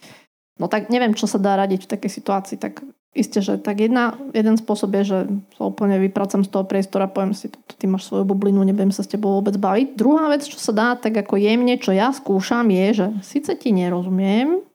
[0.61, 4.17] No tak neviem, čo sa dá radiť v takej situácii, tak isté, že tak jedna,
[4.33, 5.19] jeden spôsob je, že
[5.57, 9.09] sa úplne vypracam z toho priestora, poviem si, ty máš svoju bublinu, nebudem sa s
[9.09, 9.93] tebou vôbec baviť.
[9.93, 13.69] Druhá vec, čo sa dá tak ako jemne, čo ja skúšam, je, že síce ti
[13.69, 14.65] nerozumiem,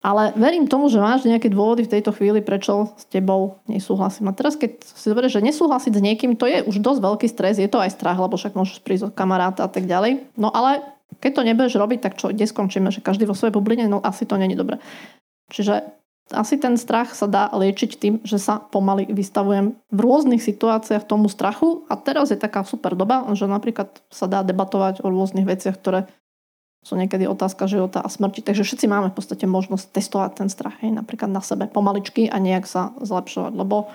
[0.00, 4.32] ale verím tomu, že máš nejaké dôvody v tejto chvíli, prečo s tebou nesúhlasím.
[4.32, 7.60] A teraz, keď si zoberieš, že nesúhlasiť s niekým, to je už dosť veľký stres,
[7.60, 10.24] je to aj strach, lebo však môžeš prísť od kamaráta a tak ďalej.
[10.40, 10.80] No ale
[11.20, 14.24] keď to nebudeš robiť, tak čo, kde skončíme, že každý vo svojej bubline, no asi
[14.24, 14.80] to není dobre.
[15.52, 15.84] Čiže
[16.30, 21.26] asi ten strach sa dá liečiť tým, že sa pomaly vystavujem v rôznych situáciách tomu
[21.26, 25.74] strachu a teraz je taká super doba, že napríklad sa dá debatovať o rôznych veciach,
[25.74, 26.06] ktoré
[26.80, 28.40] sú niekedy otázka života a smrti.
[28.40, 32.40] Takže všetci máme v podstate možnosť testovať ten strach, hej, napríklad na sebe pomaličky a
[32.40, 33.92] nejak sa zlepšovať, lebo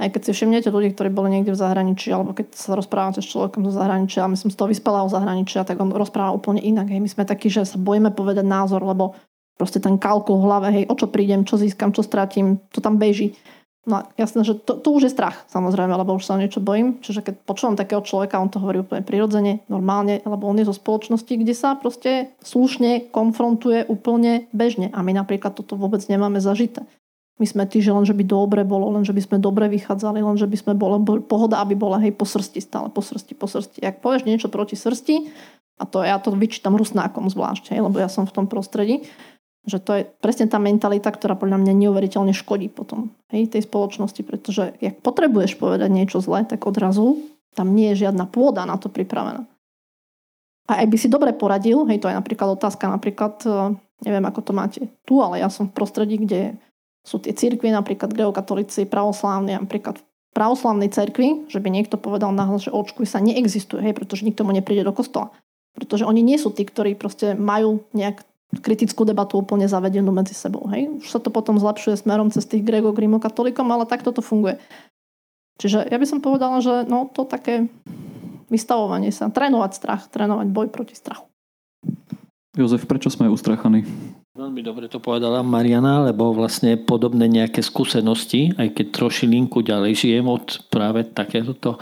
[0.00, 3.28] aj keď si všimnete ľudí, ktorí boli niekde v zahraničí, alebo keď sa rozprávate s
[3.28, 6.88] človekom zo zahraničia, a myslím z toho vyspelého zahraničia, tak on rozpráva úplne inak.
[6.88, 7.00] Hej.
[7.04, 9.14] My sme takí, že sa bojíme povedať názor, lebo
[9.60, 12.96] proste ten kalkul v hlave, hej, o čo prídem, čo získam, čo stratím, to tam
[12.96, 13.36] beží.
[13.82, 17.02] No jasné, že to, to už je strach, samozrejme, lebo už sa o niečo bojím.
[17.02, 20.76] Čiže keď počúvam takého človeka, on to hovorí úplne prirodzene, normálne, lebo on je zo
[20.78, 24.94] spoločnosti, kde sa proste slušne konfrontuje úplne bežne.
[24.94, 26.86] A my napríklad toto vôbec nemáme zažité.
[27.42, 30.22] My sme tí, že len, že by dobre bolo, len, že by sme dobre vychádzali,
[30.22, 33.50] len, že by sme boli, pohoda, aby bola, hej, po srsti, stále po srsti, po
[33.50, 33.82] srsti.
[33.82, 35.26] Ak povieš niečo proti srsti,
[35.80, 39.02] a to ja to vyčítam rusnákom zvlášť, hej, lebo ja som v tom prostredí,
[39.62, 44.22] že to je presne tá mentalita, ktorá podľa mňa neuveriteľne škodí potom hej, tej spoločnosti,
[44.26, 47.22] pretože ak potrebuješ povedať niečo zlé, tak odrazu
[47.54, 49.46] tam nie je žiadna pôda na to pripravená.
[50.70, 54.40] A aj by si dobre poradil, hej, to je napríklad otázka, napríklad, e, neviem ako
[54.40, 56.56] to máte tu, ale ja som v prostredí, kde
[57.02, 59.98] sú tie cirkvy, napríklad greokatolíci, pravoslávni, napríklad
[60.32, 64.54] pravoslavnej cerkvi, že by niekto povedal nahlas, že očkuj sa neexistuje, hej, pretože nikto mu
[64.54, 65.34] nepríde do kostola.
[65.76, 68.24] Pretože oni nie sú tí, ktorí proste majú nejak
[68.60, 70.68] kritickú debatu úplne zavedenú medzi sebou.
[70.68, 70.92] Hej?
[71.00, 74.60] Už sa to potom zlepšuje smerom cez tých grego katolikom, ale takto to funguje.
[75.56, 77.70] Čiže ja by som povedala, že no, to také
[78.52, 81.24] vystavovanie sa, trénovať strach, trénovať boj proti strachu.
[82.52, 83.88] Jozef, prečo sme ustrachaní?
[84.36, 90.04] Veľmi dobre to povedala Mariana, lebo vlastne podobné nejaké skúsenosti, aj keď troši linku ďalej
[90.04, 91.80] žijem od práve takéto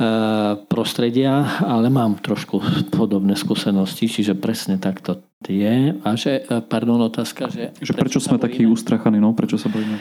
[0.00, 2.64] Eh, prostredia, ale mám trošku
[2.96, 5.96] podobné skúsenosti, čiže presne takto je.
[6.04, 7.72] A že, eh, pardon, otázka, že...
[7.80, 9.32] Že prečo, prečo sme takí ustrachaní, no?
[9.32, 9.96] Prečo sa bojíme?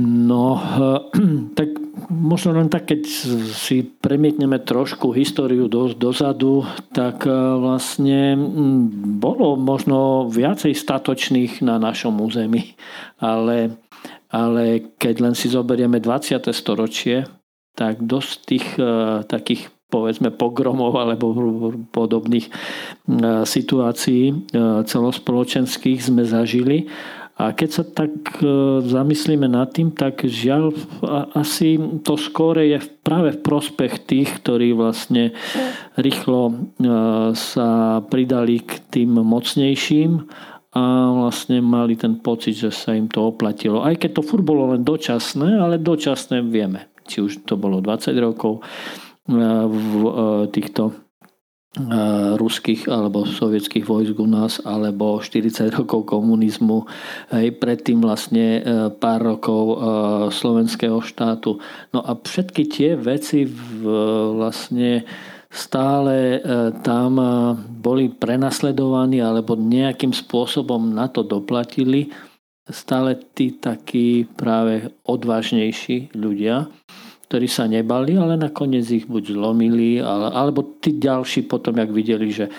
[0.00, 0.56] No,
[1.58, 1.68] tak
[2.08, 3.02] možno len tak, keď
[3.52, 6.64] si premietneme trošku históriu do, dozadu,
[6.96, 12.72] tak vlastne hm, bolo možno viacej statočných na našom území,
[13.20, 13.76] ale,
[14.32, 16.40] ale keď len si zoberieme 20.
[16.56, 17.28] storočie,
[17.72, 21.36] tak dosť tých uh, takých povedzme pogromov alebo
[21.92, 26.88] podobných uh, situácií uh, celospoločenských sme zažili.
[27.40, 28.12] A keď sa tak
[28.86, 30.76] zamyslíme nad tým, tak žiaľ
[31.32, 35.32] asi to skôr je práve v prospech tých, ktorí vlastne
[35.96, 36.70] rýchlo
[37.32, 40.28] sa pridali k tým mocnejším
[40.76, 40.84] a
[41.24, 43.80] vlastne mali ten pocit, že sa im to oplatilo.
[43.80, 48.14] Aj keď to furt bolo len dočasné, ale dočasné vieme či už to bolo 20
[48.22, 48.62] rokov e,
[49.28, 50.10] v e,
[50.50, 50.94] týchto e,
[52.34, 56.86] ruských alebo sovietských vojsk u nás, alebo 40 rokov komunizmu,
[57.30, 58.62] aj predtým vlastne
[58.98, 59.78] pár rokov
[60.34, 61.62] slovenského štátu.
[61.94, 65.06] No a všetky tie veci vlastne
[65.52, 66.40] stále
[66.80, 67.20] tam
[67.68, 72.08] boli prenasledovaní alebo nejakým spôsobom na to doplatili.
[72.62, 76.70] Stále tí takí práve odvážnejší ľudia,
[77.32, 82.28] ktorí sa nebali, ale nakoniec ich buď zlomili, ale, alebo tí ďalší potom, jak videli,
[82.28, 82.52] že,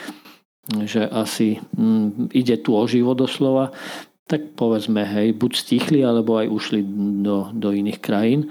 [0.90, 3.70] že asi mm, ide tu o život doslova,
[4.26, 6.82] tak povedzme, hej, buď stichli, alebo aj ušli
[7.22, 8.50] do, do iných krajín.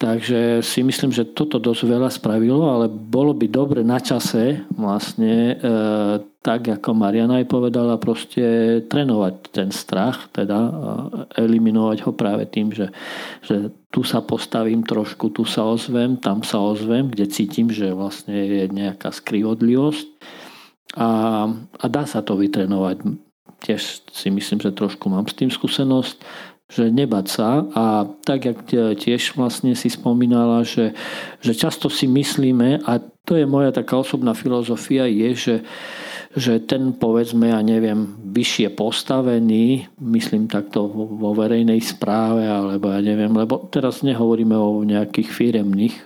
[0.00, 5.52] Takže si myslím, že toto dosť veľa spravilo, ale bolo by dobre na čase vlastne
[5.52, 5.54] e,
[6.42, 8.42] tak, ako Mariana aj povedala, proste
[8.90, 10.58] trénovať ten strach, teda
[11.38, 12.90] eliminovať ho práve tým, že,
[13.46, 18.34] že tu sa postavím trošku, tu sa ozvem, tam sa ozvem, kde cítim, že vlastne
[18.34, 20.06] je nejaká skrivodlivosť
[20.98, 21.10] a,
[21.54, 23.06] a dá sa to vytrenovať.
[23.62, 28.58] Tiež si myslím, že trošku mám s tým skúsenosť že nebať sa a tak, jak
[28.96, 30.96] tiež vlastne si spomínala, že,
[31.44, 32.96] že často si myslíme a
[33.28, 35.56] to je moja taká osobná filozofia je, že,
[36.32, 43.32] že ten povedzme, ja neviem, vyššie postavený, myslím takto vo verejnej správe, alebo ja neviem,
[43.36, 45.96] lebo teraz nehovoríme o nejakých firemných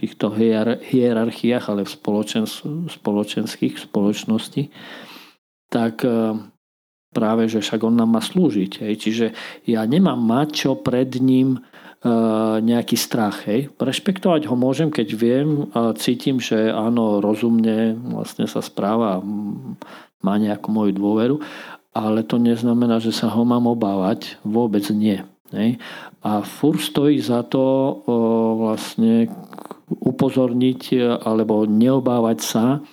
[0.00, 0.32] týchto
[0.80, 1.92] hierarchiách, ale v
[2.88, 4.72] spoločenských spoločnosti,
[5.68, 6.00] tak
[7.12, 8.72] práve, že však on nám má slúžiť.
[8.84, 8.94] Hej.
[9.00, 9.26] Čiže
[9.68, 11.60] ja nemám mať čo pred ním e,
[12.62, 13.42] nejaký strach.
[13.50, 13.74] Hej.
[13.74, 19.18] Rešpektovať ho môžem, keď viem a cítim, že áno, rozumne vlastne sa správa
[20.22, 21.36] má nejakú moju dôveru,
[21.94, 24.38] ale to neznamená, že sa ho mám obávať.
[24.46, 25.22] Vôbec nie.
[25.50, 25.82] Hej.
[26.22, 27.74] A fur stojí za to o,
[28.62, 29.32] vlastne
[29.88, 32.84] upozorniť alebo neobávať sa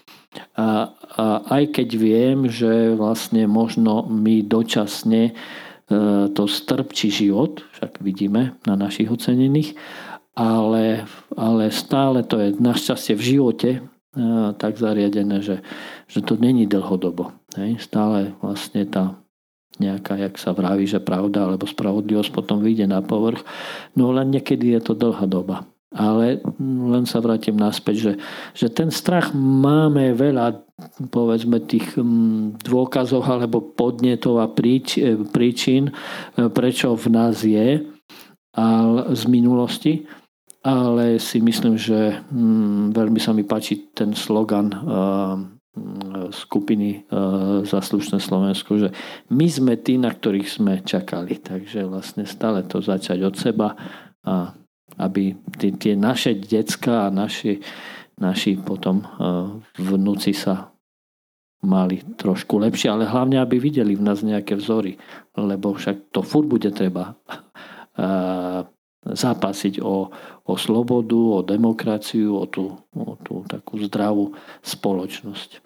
[0.55, 5.35] a, a aj keď viem, že vlastne možno mi dočasne
[6.33, 9.77] to strpčí život, však vidíme na našich ocenených,
[10.33, 11.05] ale,
[11.37, 13.79] ale stále to je našťastie v živote e,
[14.59, 15.63] tak zariadené, že,
[16.09, 17.31] že to není dlhodobo.
[17.55, 17.79] Hej.
[17.85, 19.15] Stále vlastne tá
[19.79, 23.43] nejaká, jak sa vraví, že pravda alebo spravodlivosť potom vyjde na povrch.
[23.95, 25.67] No len niekedy je to dlhá doba.
[25.95, 28.13] Ale len sa vrátim naspäť, že,
[28.51, 30.64] že ten strach máme veľa
[31.11, 35.93] povedzme tých mm, dôkazov alebo podnetov a príč, e, príčin, e,
[36.51, 37.83] prečo v nás je
[39.11, 40.07] z minulosti.
[40.65, 44.77] Ale si myslím, že mm, veľmi sa mi páči ten slogan e,
[46.31, 47.03] skupiny
[47.67, 48.95] za slušné Slovensko, že
[49.27, 51.35] my sme tí, na ktorých sme čakali.
[51.43, 53.75] Takže vlastne stále to začať od seba
[54.23, 54.55] a
[54.95, 57.59] aby tie, tie naše decka a naši,
[58.19, 59.05] naši potom e,
[59.79, 60.71] vnúci sa
[61.65, 65.01] mali trošku lepšie, ale hlavne, aby videli v nás nejaké vzory,
[65.35, 67.13] lebo však to furt bude treba e,
[69.05, 70.09] zápasiť o,
[70.45, 75.65] o slobodu, o demokraciu, o tú, o tú takú zdravú spoločnosť.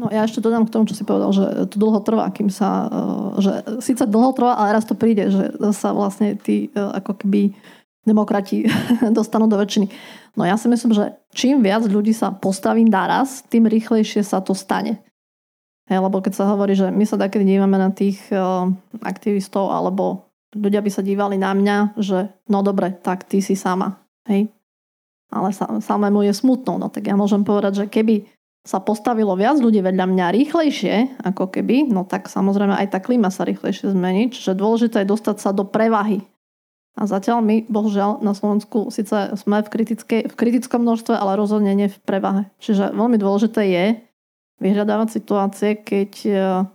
[0.00, 2.90] No ja ešte dodám k tomu, čo si povedal, že to dlho trvá, kým sa,
[2.90, 7.54] e, že síce dlho trvá, ale raz to príde, že sa vlastne tí ako keby
[8.04, 8.66] demokrati
[9.16, 9.86] dostanú do väčšiny.
[10.38, 14.54] No ja si myslím, že čím viac ľudí sa postaví naraz, tým rýchlejšie sa to
[14.54, 15.02] stane.
[15.90, 18.70] Hej, lebo keď sa hovorí, že my sa takedy dívame na tých uh,
[19.02, 23.98] aktivistov, alebo ľudia by sa dívali na mňa, že no dobre, tak ty si sama.
[24.30, 24.54] Hej.
[25.34, 26.78] Ale sa, samému je smutno.
[26.78, 28.26] No tak ja môžem povedať, že keby
[28.62, 33.32] sa postavilo viac ľudí vedľa mňa rýchlejšie, ako keby, no tak samozrejme aj tá klíma
[33.32, 34.30] sa rýchlejšie zmení.
[34.30, 36.22] Čiže dôležité je dostať sa do prevahy
[36.98, 39.68] a zatiaľ my, bohužiaľ, na Slovensku síce sme v,
[40.26, 42.50] v kritickom množstve, ale rozhodne nie v prevahe.
[42.58, 43.84] Čiže veľmi dôležité je
[44.60, 46.30] vyhľadávať situácie, keď e,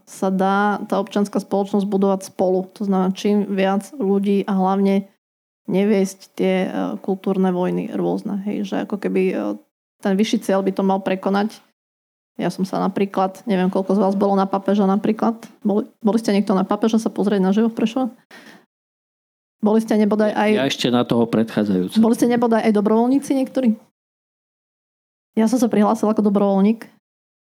[0.09, 2.65] sa dá tá občianská spoločnosť budovať spolu.
[2.81, 5.05] To znamená, čím viac ľudí a hlavne
[5.69, 6.69] neviesť tie e,
[7.05, 8.41] kultúrne vojny rôzne.
[8.49, 9.35] Hej, že ako keby e,
[10.01, 11.61] ten vyšší cieľ by to mal prekonať.
[12.35, 15.39] Ja som sa napríklad, neviem koľko z vás bolo na papeža napríklad.
[15.63, 18.07] Boli, boli ste niekto na papeža sa pozrieť na živo v Prešove?
[19.65, 20.49] Boli ste nebodaj aj...
[20.53, 21.97] Ja ešte na toho predchádzajúce.
[21.97, 23.73] Boli ste nebodaj aj dobrovoľníci niektorí?
[25.33, 26.85] Ja som sa prihlásil ako dobrovoľník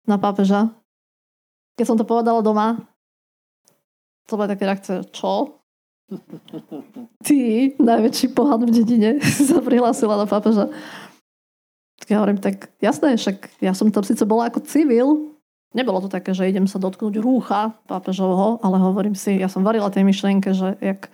[0.07, 0.71] na pápeža.
[1.75, 2.79] Keď som to povedala doma,
[4.31, 5.59] to bola také reakcie, čo?
[7.27, 7.39] Ty,
[7.83, 9.11] najväčší pohľad v dedine,
[9.51, 10.71] sa prihlásila na pápeža.
[11.99, 15.35] Tak ja hovorím, tak jasné, však ja som tam síce bola ako civil,
[15.77, 19.93] Nebolo to také, že idem sa dotknúť rúcha pápežovho, ale hovorím si, ja som varila
[19.93, 21.13] tej myšlienke, že jak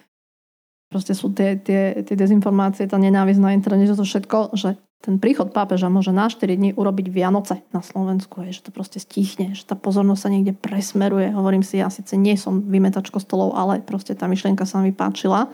[0.92, 5.50] proste sú tie, tie, tie dezinformácie, tá nenávisť na internete, to všetko, že ten príchod
[5.50, 9.66] pápeža môže na 4 dní urobiť Vianoce na Slovensku, je, že to proste stichne, že
[9.66, 11.32] tá pozornosť sa niekde presmeruje.
[11.34, 15.50] Hovorím si, ja síce nie som vymetač kostolov, ale proste tá myšlienka sa mi páčila.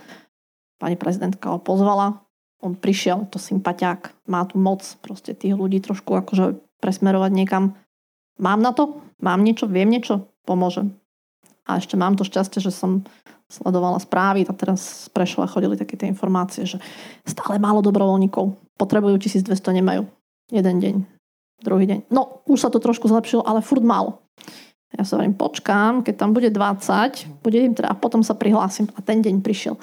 [0.76, 2.20] Pani prezidentka ho pozvala,
[2.60, 7.78] on prišiel, to sympatiák, má tu moc proste tých ľudí trošku akože presmerovať niekam.
[8.36, 9.00] Mám na to?
[9.22, 9.70] Mám niečo?
[9.70, 10.28] Viem niečo?
[10.44, 10.92] Pomôžem.
[11.64, 13.06] A ešte mám to šťastie, že som
[13.48, 16.76] sledovala správy a teraz z Prešova chodili také tie informácie, že
[17.24, 18.76] stále málo dobrovoľníkov.
[18.76, 20.04] Potrebujú 1200, nemajú.
[20.52, 20.94] Jeden deň,
[21.64, 22.12] druhý deň.
[22.12, 24.20] No, už sa to trošku zlepšilo, ale furt málo.
[24.96, 28.88] Ja sa hovorím, počkám, keď tam bude 20, bude im teda, a potom sa prihlásim.
[28.96, 29.76] A ten deň prišiel.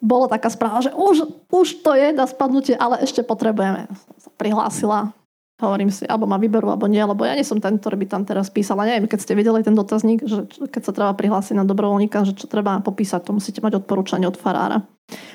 [0.00, 3.86] Bolo taká správa, že už, už to je na spadnutie, ale ešte potrebujeme.
[4.18, 5.14] Sa prihlásila,
[5.60, 8.22] Hovorím si, alebo ma vyberú, alebo nie, lebo ja nie som ten, ktorý by tam
[8.24, 8.80] teraz písal.
[8.80, 12.32] A neviem, keď ste videli ten dotazník, že keď sa treba prihlásiť na dobrovoľníka, že
[12.32, 14.88] čo treba popísať, to musíte mať odporúčanie od farára.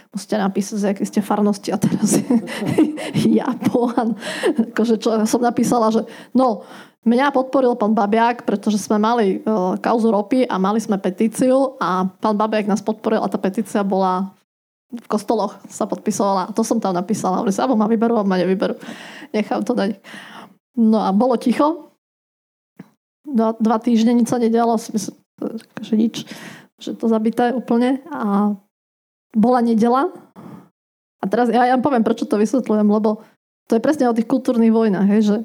[0.09, 2.17] Musíte napísať, že aké ste farnosti a teraz
[3.37, 4.17] ja pohan.
[4.73, 6.65] Akože čo som napísala, že no,
[7.05, 12.09] Mňa podporil pán Babiak, pretože sme mali uh, kauzu ropy a mali sme petíciu a
[12.09, 14.33] pán Babiak nás podporil a tá petícia bola
[14.91, 16.53] v kostoloch sa podpisovala.
[16.53, 17.41] To som tam napísala.
[17.49, 18.77] Si, alebo ma vyberú, alebo ma nevyberú.
[19.33, 19.97] Nechám to dať.
[20.77, 21.91] No a bolo ticho.
[23.25, 24.77] Dva, dva týždne nič sa nedialo.
[24.77, 25.15] Myslím,
[25.81, 26.15] že nič.
[26.77, 28.03] Že to zabité úplne.
[28.13, 28.53] A
[29.35, 30.13] bola nedela.
[31.19, 33.25] A teraz ja, ja poviem, prečo to vysvetľujem, lebo
[33.65, 35.37] to je presne o tých kultúrnych vojnách, hej, že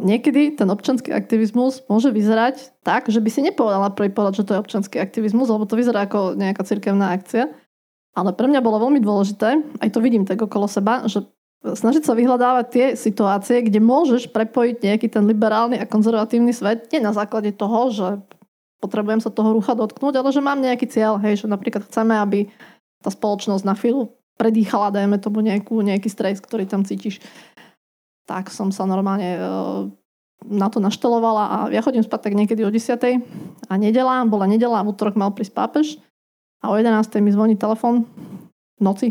[0.00, 4.52] niekedy ten občanský aktivizmus môže vyzerať tak, že by si nepovedala prvý povedať, že to
[4.56, 7.52] je občanský aktivizmus, lebo to vyzerá ako nejaká cirkevná akcia.
[8.14, 11.22] Ale pre mňa bolo veľmi dôležité, aj to vidím tak okolo seba, že
[11.62, 17.04] snažiť sa vyhľadávať tie situácie, kde môžeš prepojiť nejaký ten liberálny a konzervatívny svet, nie
[17.04, 18.08] na základe toho, že
[18.80, 22.48] potrebujem sa toho rucha dotknúť, ale že mám nejaký cieľ, hej, že napríklad chceme, aby
[23.04, 27.20] tá spoločnosť na chvíľu predýchala, dajme tomu nejakú, nejaký stres, ktorý tam cítiš.
[28.24, 29.40] Tak som sa normálne e,
[30.48, 32.96] na to naštelovala a ja chodím spať tak niekedy o 10.
[33.68, 35.86] a nedela, bola nedela a v útorok mal prísť pápež
[36.62, 37.20] a o 11.
[37.20, 38.04] mi zvoní telefon
[38.76, 39.08] v noci,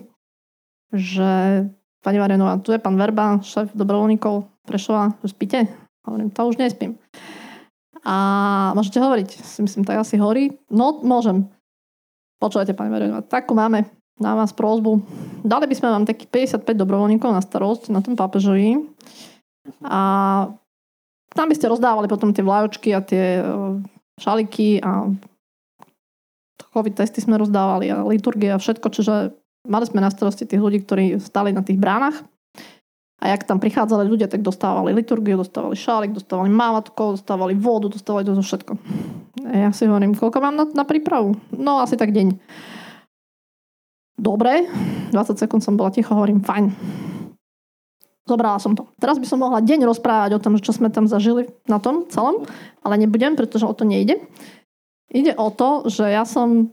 [0.94, 1.66] že
[2.04, 5.66] pani Marianová, tu je pán Verba, šéf dobrovoľníkov Prešova, že spíte?
[6.06, 6.98] Hovorím, to už nespím.
[8.06, 8.16] A
[8.78, 9.30] môžete hovoriť.
[9.44, 10.56] Si myslím, tak asi horí.
[10.72, 11.50] No, môžem.
[12.40, 15.02] Počúvajte, pani Marianová, takú máme na vás prozbu.
[15.44, 18.84] Dali by sme vám takých 55 dobrovoľníkov na starosť na tom pápežovi.
[19.84, 20.02] A
[21.34, 23.44] tam by ste rozdávali potom tie vlajočky a tie e,
[24.20, 25.08] šaliky a
[26.69, 29.13] COVID testy sme rozdávali a liturgie a všetko, čiže
[29.67, 32.19] mali sme na starosti tých ľudí, ktorí stali na tých bránach
[33.19, 38.24] a jak tam prichádzali ľudia, tak dostávali liturgiu, dostávali šálik, dostávali mávatko, dostávali vodu, dostávali
[38.24, 38.80] to všetko.
[39.52, 41.36] Ja si hovorím, koľko mám na, na prípravu?
[41.52, 42.39] No asi tak deň.
[44.19, 44.67] Dobre,
[45.12, 46.72] 20 sekúnd som bola ticho, hovorím, fajn.
[48.28, 48.88] Zobrala som to.
[49.02, 52.45] Teraz by som mohla deň rozprávať o tom, čo sme tam zažili na tom celom,
[52.86, 54.22] ale nebudem, pretože o to nejde.
[55.10, 56.69] Ide o to, že ja som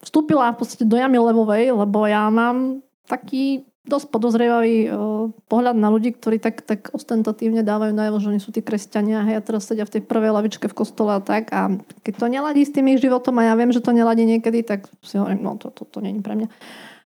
[0.00, 5.90] vstúpila v podstate do jamy levovej, lebo ja mám taký dosť podozrievavý uh, pohľad na
[5.90, 9.66] ľudí, ktorí tak, tak ostentatívne dávajú najavo, že oni sú tí kresťania a ja teraz
[9.66, 11.66] sedia v tej prvej lavičke v kostole a tak a
[12.06, 14.86] keď to neladí s tým ich životom a ja viem, že to neladí niekedy, tak
[15.02, 16.48] si hovorím, no to, to, to je pre mňa.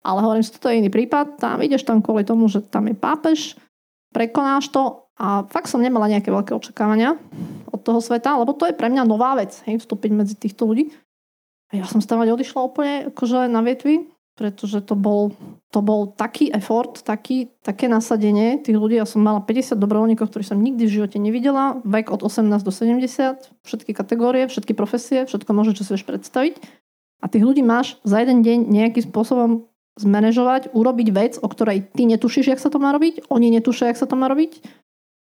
[0.07, 2.95] Ale hovorím si, toto je iný prípad, tam ideš tam kvôli tomu, že tam je
[2.95, 3.59] pápež,
[4.15, 7.17] prekonáš to a fakt som nemala nejaké veľké očakávania
[7.69, 10.89] od toho sveta, lebo to je pre mňa nová vec, hej, vstúpiť medzi týchto ľudí.
[11.73, 15.29] A ja som stávať odišla úplne akože na vietvi pretože to bol,
[15.69, 18.97] to bol taký effort, taký, také nasadenie tých ľudí.
[18.97, 21.77] Ja som mala 50 dobrovoľníkov, ktorých som nikdy v živote nevidela.
[21.85, 26.57] Vek od 18 do 70, všetky kategórie, všetky profesie, všetko môže, čo si vieš predstaviť.
[27.21, 29.69] A tých ľudí máš za jeden deň nejakým spôsobom
[30.01, 34.01] zmanéžovať, urobiť vec, o ktorej ty netušíš, jak sa to má robiť, oni netušia, jak
[34.01, 34.65] sa to má robiť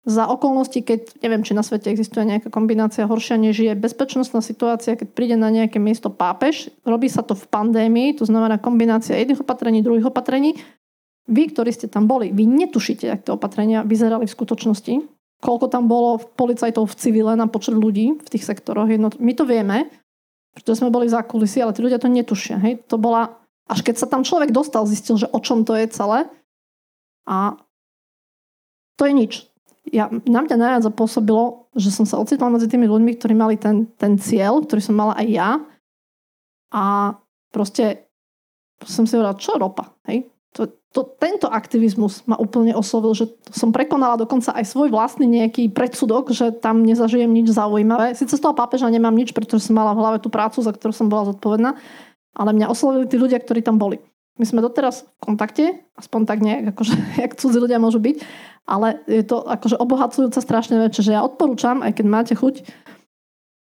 [0.02, 4.98] za okolnosti, keď neviem, či na svete existuje nejaká kombinácia horšia, než je bezpečnostná situácia,
[4.98, 9.46] keď príde na nejaké miesto pápež, robí sa to v pandémii, to znamená kombinácia jedných
[9.46, 10.58] opatrení, druhých opatrení.
[11.30, 14.94] Vy, ktorí ste tam boli, vy netušíte, ak tie opatrenia vyzerali v skutočnosti,
[15.38, 18.90] koľko tam bolo policajtov v civile na počet ľudí v tých sektoroch.
[18.90, 19.86] Jedno, my to vieme,
[20.50, 22.58] pretože sme boli za kulisy, ale tí ľudia to netušia.
[22.58, 22.82] Hej?
[22.90, 23.38] To bola,
[23.70, 26.26] až keď sa tam človek dostal, zistil, že o čom to je celé.
[27.22, 27.54] A
[28.98, 29.51] to je nič
[29.90, 33.90] ja, na mňa najviac zapôsobilo, že som sa ocitla medzi tými ľuďmi, ktorí mali ten,
[33.98, 35.50] ten cieľ, ktorý som mala aj ja.
[36.70, 36.84] A
[37.50, 38.06] proste
[38.86, 39.90] som si hovorila, čo ropa?
[40.06, 40.30] Hej?
[40.54, 45.72] To, to, tento aktivizmus ma úplne oslovil, že som prekonala dokonca aj svoj vlastný nejaký
[45.72, 48.12] predsudok, že tam nezažijem nič zaujímavé.
[48.14, 50.92] Sice z toho pápeža nemám nič, pretože som mala v hlave tú prácu, za ktorú
[50.92, 51.74] som bola zodpovedná,
[52.36, 53.98] ale mňa oslovili tí ľudia, ktorí tam boli.
[54.40, 55.64] My sme doteraz v kontakte,
[55.96, 58.16] aspoň tak nejak, akože, jak cudzí ľudia môžu byť,
[58.66, 62.62] ale je to akože obohacujúca strašne vec, že ja odporúčam, aj keď máte chuť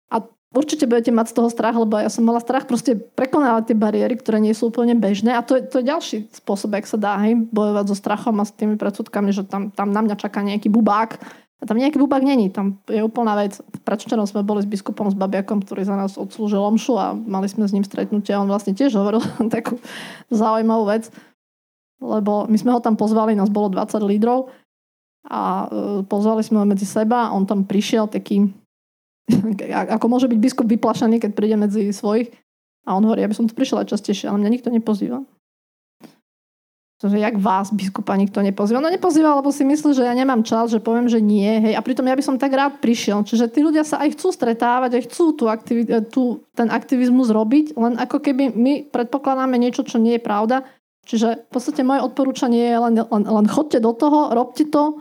[0.09, 0.25] a
[0.57, 4.17] určite budete mať z toho strach, lebo ja som mala strach proste prekonávať tie bariéry,
[4.17, 5.37] ktoré nie sú úplne bežné.
[5.37, 8.45] A to je, to je ďalší spôsob, ak sa dá hej, bojovať so strachom a
[8.47, 11.21] s tými predsudkami, že tam, tam na mňa čaká nejaký bubák.
[11.57, 13.57] A tam nejaký bubák není, tam je úplná vec.
[13.81, 17.65] Prečo sme boli s biskupom, s Babiakom, ktorý za nás odslúžil omšu a mali sme
[17.65, 19.81] s ním stretnutie a on vlastne tiež hovoril takú
[20.29, 21.09] zaujímavú vec,
[21.97, 24.53] lebo my sme ho tam pozvali, nás bolo 20 lídrov
[25.27, 28.47] a e, pozvali sme ho medzi seba on tam prišiel taký,
[29.93, 32.31] ako môže byť biskup vyplašený, keď príde medzi svojich
[32.87, 35.19] a on hovorí, aby som tu prišiel aj častejšie, ale mňa nikto nepozýva.
[36.97, 38.81] Takže jak vás, biskupa, nikto nepozýva?
[38.81, 41.45] No nepozýva, lebo si myslí, že ja nemám čas, že poviem, že nie.
[41.45, 41.77] Hej.
[41.77, 43.21] A pritom ja by som tak rád prišiel.
[43.21, 47.29] Čiže tí ľudia sa aj chcú stretávať, aj chcú tú aktivi- e, tú, ten aktivizmus
[47.29, 50.65] robiť, len ako keby my predpokladáme niečo, čo nie je pravda.
[51.05, 54.97] Čiže v podstate moje odporúčanie je len, len, len chodte do toho, robte to,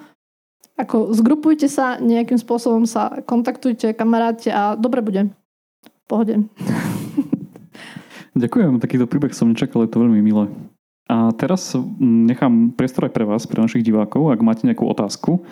[0.77, 5.33] ako zgrupujte sa, nejakým spôsobom sa kontaktujte, kamaráte a dobre bude.
[5.83, 6.35] V pohode.
[8.37, 10.53] Ďakujem, takýto príbeh som nečakal, je to veľmi milé.
[11.09, 14.29] A teraz nechám priestor aj pre vás, pre našich divákov.
[14.29, 15.47] Ak máte nejakú otázku,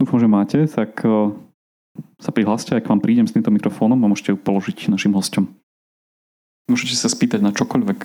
[0.00, 1.04] dúfam, že máte, tak
[2.18, 5.52] sa prihláste, ak vám prídem s týmto mikrofónom a môžete ju položiť našim hostom.
[6.70, 7.98] Môžete sa spýtať na čokoľvek.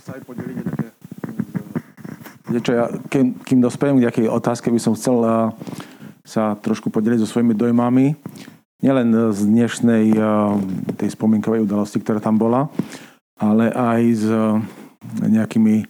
[0.00, 0.91] Sa aj podeliť také
[2.60, 5.54] čo ja, kým, kým dospejem k nejakej otázke, by som chcel uh,
[6.26, 8.18] sa trošku podeliť so svojimi dojmami.
[8.82, 10.58] Nielen z dnešnej uh,
[10.98, 12.68] tej spomienkovej udalosti, ktorá tam bola,
[13.38, 14.58] ale aj s uh,
[15.22, 15.88] nejakými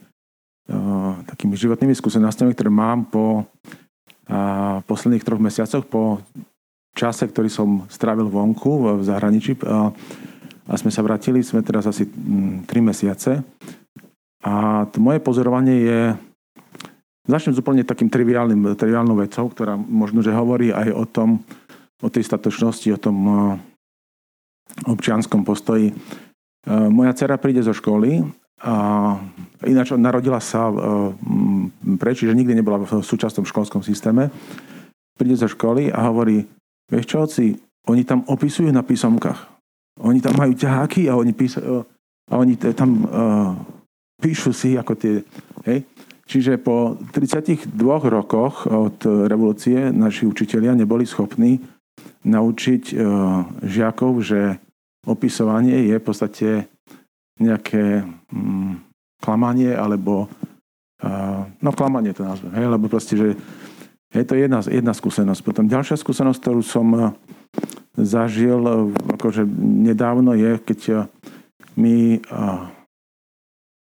[1.27, 3.43] takými životnými skúsenostiami, ktoré mám po
[4.87, 6.23] posledných troch mesiacoch, po
[6.95, 9.59] čase, ktorý som strávil vonku v zahraničí
[10.63, 13.43] a sme sa vrátili, sme teraz asi 3 mm, mesiace.
[14.43, 15.99] A to moje pozorovanie je
[17.23, 21.29] Začnem úplne takým triviálnym, triviálnou vecou, ktorá možno, že hovorí aj o tom,
[22.03, 23.17] o tej statočnosti, o tom
[24.83, 25.95] občianskom postoji.
[26.67, 28.27] moja dcera príde zo školy
[28.63, 28.75] a
[29.63, 30.67] ináč narodila sa
[31.95, 34.27] preč, že nikdy nebola v súčasnom školskom systéme.
[35.15, 36.43] Príde zo školy a hovorí,
[36.91, 37.55] vieš čo, oci,
[37.87, 39.39] oni tam opisujú na písomkách.
[40.03, 41.63] Oni tam majú ťaháky a oni, písa,
[42.27, 43.53] a oni tam uh,
[44.19, 45.21] píšu si ako tie...
[45.67, 45.87] Hej?
[46.23, 47.75] Čiže po 32
[48.07, 51.59] rokoch od revolúcie naši učitelia neboli schopní
[52.23, 54.57] naučiť uh, žiakov, že
[55.03, 56.49] opisovanie je v podstate
[57.43, 58.79] nejaké um,
[59.19, 60.31] klamanie alebo
[61.03, 63.27] uh, no klamanie to nazvem, hej, lebo proste, že
[64.15, 65.41] je to jedna, jedna skúsenosť.
[65.43, 67.03] Potom ďalšia skúsenosť, ktorú som uh,
[67.99, 68.63] zažil
[69.11, 69.43] akože
[69.83, 71.11] nedávno je, keď
[71.77, 72.21] mi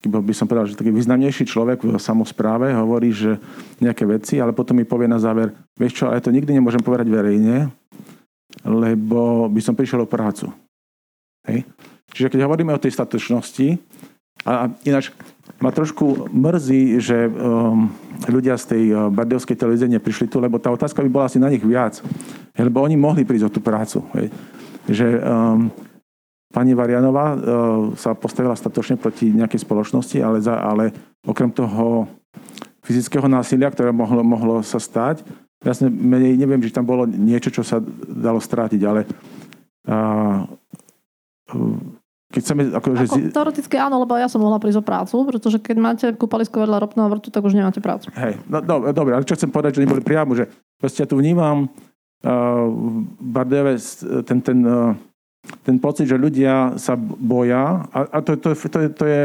[0.08, 3.38] uh, by som povedal, že taký významnejší človek v samozpráve hovorí, že
[3.84, 7.12] nejaké veci, ale potom mi povie na záver, vieš čo, ale to nikdy nemôžem povedať
[7.12, 7.70] verejne,
[8.64, 10.50] lebo by som prišiel o prácu.
[11.48, 11.68] Hej.
[12.16, 13.78] Čiže keď hovoríme o tej statočnosti,
[14.48, 15.12] a ináč
[15.60, 17.90] ma trošku mrzí, že um,
[18.30, 21.52] ľudia z tej uh, Bardejovskej televízie neprišli tu, lebo tá otázka by bola asi na
[21.52, 22.00] nich viac.
[22.56, 24.06] Hej, lebo oni mohli prísť o tú prácu.
[24.16, 24.32] Hej.
[24.88, 25.68] Že um,
[26.54, 27.40] pani Varianová uh,
[28.00, 30.96] sa postavila statočne proti nejakej spoločnosti, ale, za, ale
[31.28, 32.08] okrem toho
[32.88, 35.28] fyzického násilia, ktoré mohlo, mohlo sa stať,
[35.60, 39.04] jasne menej, neviem, že tam bolo niečo, čo sa dalo strátiť, ale
[39.92, 40.48] uh,
[42.28, 42.62] keď chceme...
[42.76, 43.06] Ako, že...
[43.08, 46.84] Ako, teoreticky áno, lebo ja som mohla prísť o prácu, pretože keď máte kúpalisko vedľa
[46.84, 48.12] ropného vrtu, tak už nemáte prácu.
[48.16, 51.16] Hej, no, no dobre, ale čo chcem povedať, že neboli priamo, že proste ja tu
[51.16, 52.68] vnímam uh,
[53.24, 53.80] Bardeve
[54.28, 54.92] ten, ten, uh,
[55.64, 59.22] ten pocit, že ľudia sa boja a, a to, to, to, to, je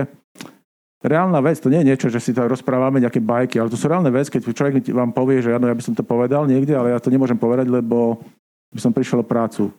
[1.03, 3.91] reálna vec, to nie je niečo, že si to rozprávame, nejaké bajky, ale to sú
[3.91, 6.95] reálne vec, keď človek vám povie, že áno, ja by som to povedal niekde, ale
[6.95, 8.23] ja to nemôžem povedať, lebo
[8.71, 9.75] by som prišiel o prácu.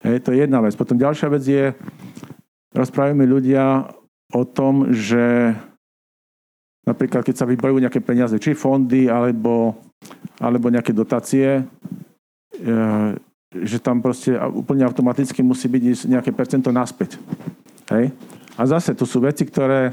[0.00, 0.72] Hej, to je jedna vec.
[0.78, 1.76] Potom ďalšia vec je,
[2.72, 3.92] rozprávame ľudia
[4.32, 5.52] o tom, že
[6.86, 9.76] napríklad keď sa vybavujú nejaké peniaze, či fondy, alebo,
[10.40, 11.62] alebo nejaké dotácie, e,
[13.50, 17.18] že tam proste úplne automaticky musí byť nejaké percento naspäť.
[17.90, 18.14] Hej?
[18.54, 19.90] A zase to sú veci, ktoré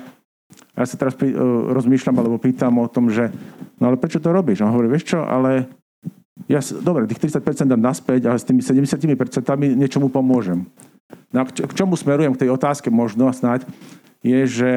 [0.77, 1.37] ja sa teraz pý, e,
[1.73, 3.33] rozmýšľam alebo pýtam o tom, že
[3.81, 4.61] no ale prečo to robíš?
[4.61, 5.67] On hovorí, vieš čo, ale
[6.45, 9.17] ja, dobre, tých 30% dám naspäť, ale s tými 70%
[9.73, 10.63] niečomu pomôžem.
[11.33, 13.65] No a k čomu smerujem k tej otázke možno snáď,
[14.21, 14.71] je, že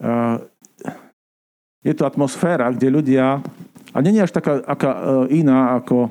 [0.00, 0.38] uh,
[1.84, 3.44] je to atmosféra, kde ľudia,
[3.92, 6.08] a nie je až taká aká, uh, iná, ako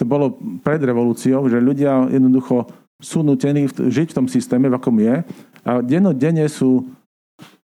[0.00, 0.32] to bolo
[0.64, 2.64] pred revolúciou, že ľudia jednoducho
[2.96, 5.20] sú nutení žiť v tom systéme, v akom je,
[5.60, 6.88] a dennodenne sú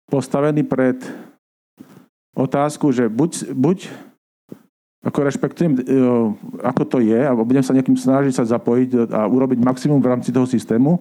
[0.10, 0.98] postavení pred
[2.34, 3.78] otázku, že buď, buď
[5.06, 5.82] ako rešpektujem, e,
[6.66, 10.34] ako to je a budem sa nejakým snažiť sa zapojiť a urobiť maximum v rámci
[10.34, 10.98] toho systému,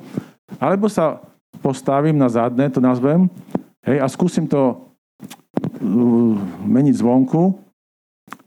[0.60, 1.24] alebo sa
[1.64, 3.32] postavím na zadné, to nazvem,
[3.88, 7.56] hej, a skúsim to uh, meniť zvonku,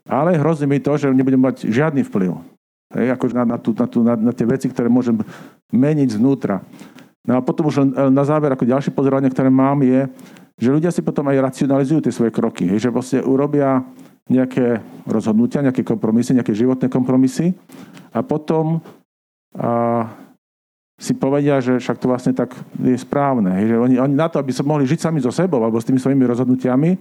[0.09, 2.54] ale hrozí mi to, že nebudem mať žiadny vplyv.
[2.95, 5.19] Hej, akože na, na, tú, na, tú, na, na tie veci, ktoré môžem
[5.75, 6.63] meniť znútra.
[7.27, 10.07] No a potom už len na záver, ako ďalšie pozorovanie, ktoré mám, je,
[10.55, 12.69] že ľudia si potom aj racionalizujú tie svoje kroky.
[12.71, 13.83] Hej, že vlastne urobia
[14.25, 17.53] nejaké rozhodnutia, nejaké kompromisy, nejaké životné kompromisy
[18.15, 18.81] a potom
[19.53, 20.09] a,
[20.95, 23.51] si povedia, že však to vlastne tak je správne.
[23.61, 25.85] Hej, že oni, oni na to, aby sa mohli žiť sami so sebou alebo s
[25.85, 26.95] tými svojimi rozhodnutiami,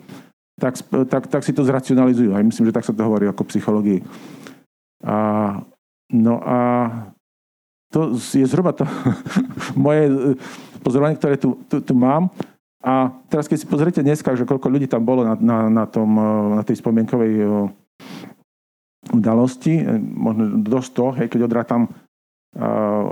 [0.59, 0.75] tak,
[1.09, 2.35] tak, tak si to zracionalizujú.
[2.35, 4.03] Hej, myslím, že tak sa to hovorí ako psychológii.
[5.07, 5.17] A,
[6.13, 6.59] no a
[7.95, 8.85] to je zhruba to
[9.79, 10.35] moje
[10.83, 12.29] pozorovanie, ktoré tu, tu, tu mám.
[12.85, 16.11] A teraz keď si pozrite dneska, že koľko ľudí tam bolo na, na, na, tom,
[16.19, 17.49] eh, na tej spomienkovej eh,
[19.15, 21.93] udalosti, možno do 100, hej, keď odrátam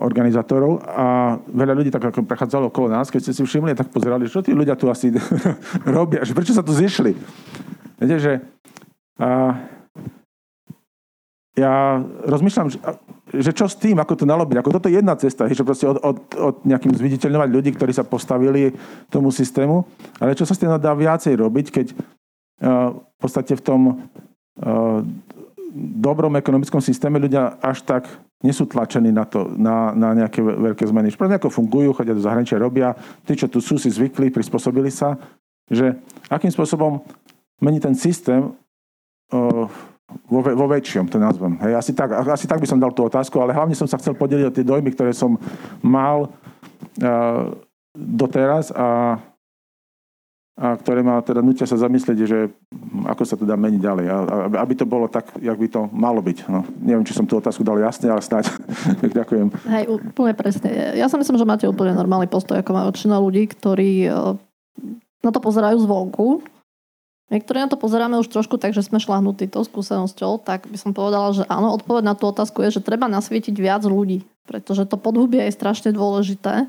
[0.02, 4.30] organizátorov a veľa ľudí tak ako prechádzalo okolo nás, keď ste si všimli, tak pozerali,
[4.30, 5.10] čo tí ľudia tu asi
[5.98, 7.10] robia, že prečo sa tu zišli.
[7.98, 8.32] Viete, že
[9.18, 9.58] a,
[11.52, 12.80] ja rozmýšľam, že,
[13.28, 14.56] že čo s tým, ako to nalobiť.
[14.64, 18.08] Ako toto je jedna cesta, že proste od, od, od nejakým zviditeľňovať ľudí, ktorí sa
[18.08, 18.72] postavili
[19.12, 19.84] tomu systému,
[20.16, 25.04] ale čo sa s tým dá viacej robiť, keď uh, v podstate v tom uh,
[25.76, 28.08] dobrom ekonomickom systéme ľudia až tak
[28.42, 31.14] nie sú tlačení na, to, na, na nejaké veľké zmeny.
[31.14, 32.96] Proste nejako fungujú, chodia do zahraničia, robia.
[33.22, 35.14] Tí, čo tu sú, si zvykli, prispôsobili sa.
[35.70, 35.94] Že
[36.26, 37.06] akým spôsobom
[37.62, 38.50] mení ten systém
[39.30, 39.70] uh,
[40.28, 41.58] vo, vo väčšom, to nazvem.
[41.60, 44.16] Hej, asi, tak, asi tak by som dal tú otázku, ale hlavne som sa chcel
[44.16, 45.36] podeliť o tie dojmy, ktoré som
[45.84, 47.52] mal uh,
[47.92, 49.20] doteraz a,
[50.56, 52.48] a ktoré ma teda nutia sa zamyslieť, že
[53.04, 54.06] ako sa to dá meniť ďalej.
[54.08, 54.16] A,
[54.64, 56.38] aby to bolo tak, jak by to malo byť.
[56.48, 58.48] No, neviem, či som tú otázku dal jasne, ale snáď.
[59.18, 59.52] Ďakujem.
[59.68, 60.96] Hej, úplne presne.
[60.96, 64.10] Ja si myslím, že máte úplne normálny postoj, ako má väčšina ľudí, ktorí e,
[65.22, 66.42] na to pozerajú zvonku.
[67.32, 70.92] Niektorí na to pozeráme už trošku tak, že sme šlahnutí tou skúsenosťou, tak by som
[70.92, 75.00] povedala, že áno, odpoveď na tú otázku je, že treba nasvietiť viac ľudí, pretože to
[75.00, 76.68] podhubie je strašne dôležité.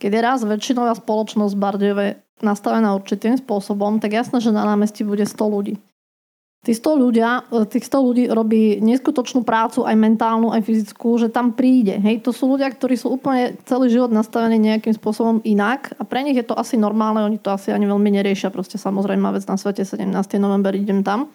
[0.00, 5.28] Keď je raz väčšinová spoločnosť Bardejove nastavená určitým spôsobom, tak jasné, že na námestí bude
[5.28, 5.76] 100 ľudí.
[6.58, 11.30] Tí 100, ľudia, e, tých 100 ľudí robí neskutočnú prácu, aj mentálnu, aj fyzickú, že
[11.30, 11.94] tam príde.
[12.02, 16.26] Hej, to sú ľudia, ktorí sú úplne celý život nastavení nejakým spôsobom inak a pre
[16.26, 18.50] nich je to asi normálne, oni to asi ani veľmi neriešia.
[18.50, 20.10] Proste samozrejme vec na svete 17.
[20.42, 21.30] november idem tam.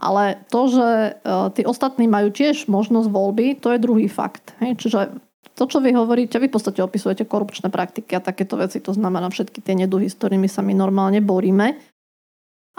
[0.00, 1.12] Ale to, že e,
[1.58, 4.54] tí ostatní majú tiež možnosť voľby, to je druhý fakt.
[4.62, 5.20] Hej, čiže
[5.58, 9.28] to, čo vy hovoríte, vy v podstate opisujete korupčné praktiky a takéto veci, to znamená
[9.28, 11.76] všetky tie neduhy, s ktorými sa my normálne boríme.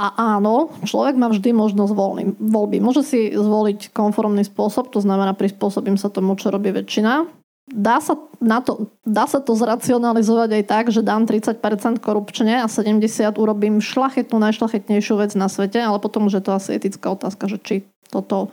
[0.01, 2.81] A áno, človek má vždy možnosť voľný, voľby.
[2.81, 7.29] Môže si zvoliť konformný spôsob, to znamená prispôsobím sa tomu, čo robí väčšina.
[7.69, 12.67] Dá sa, na to, dá sa to zracionalizovať aj tak, že dám 30% korupčne a
[12.67, 17.45] 70% urobím šlachetnú, najšlachetnejšiu vec na svete, ale potom už je to asi etická otázka,
[17.45, 17.75] že či
[18.09, 18.49] toto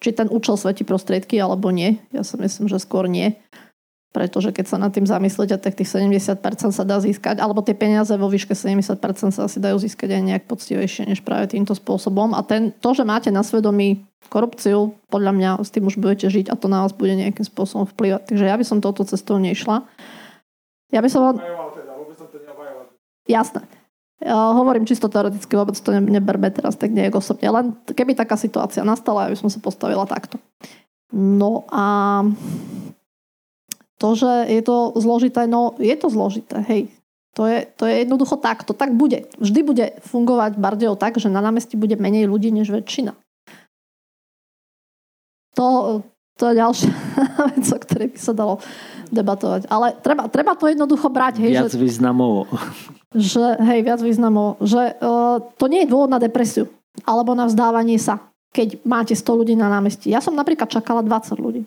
[0.00, 2.00] či ten účel svetí prostriedky alebo nie.
[2.10, 3.36] Ja si myslím, že skôr nie.
[4.10, 6.42] Pretože keď sa nad tým zamyslíte, tak tých 70%
[6.74, 8.98] sa dá získať, alebo tie peniaze vo výške 70%
[9.30, 12.34] sa asi dajú získať aj nejak poctivejšie než práve týmto spôsobom.
[12.34, 16.50] A ten, to, že máte na svedomí korupciu, podľa mňa s tým už budete žiť
[16.50, 18.34] a to na vás bude nejakým spôsobom vplyvať.
[18.34, 19.86] Takže ja by som touto cestou nešla.
[20.90, 21.38] Ja by som...
[23.30, 23.62] Jasné.
[24.20, 27.48] Ja hovorím čisto teoreticky, vôbec to neberme teraz tak nejak osobne.
[27.48, 30.36] Len keby taká situácia nastala, aby som sa postavila takto.
[31.14, 32.20] No a
[34.00, 36.88] to, že je to zložité, no je to zložité, hej.
[37.38, 39.30] To je, to je jednoducho tak, to tak bude.
[39.38, 43.14] Vždy bude fungovať Bardejov tak, že na námestí bude menej ľudí než väčšina.
[45.54, 46.00] To,
[46.34, 46.90] to je ďalšia
[47.54, 48.58] vec, o ktorej by sa dalo
[49.14, 49.70] debatovať.
[49.70, 51.38] Ale treba, treba to jednoducho brať.
[51.38, 52.50] Hej, viac že, významov.
[53.14, 54.58] Že, hej, viac významov.
[54.58, 56.66] Že uh, to nie je dôvod na depresiu
[57.06, 58.18] alebo na vzdávanie sa,
[58.50, 60.10] keď máte 100 ľudí na námestí.
[60.10, 61.62] Ja som napríklad čakala 20 ľudí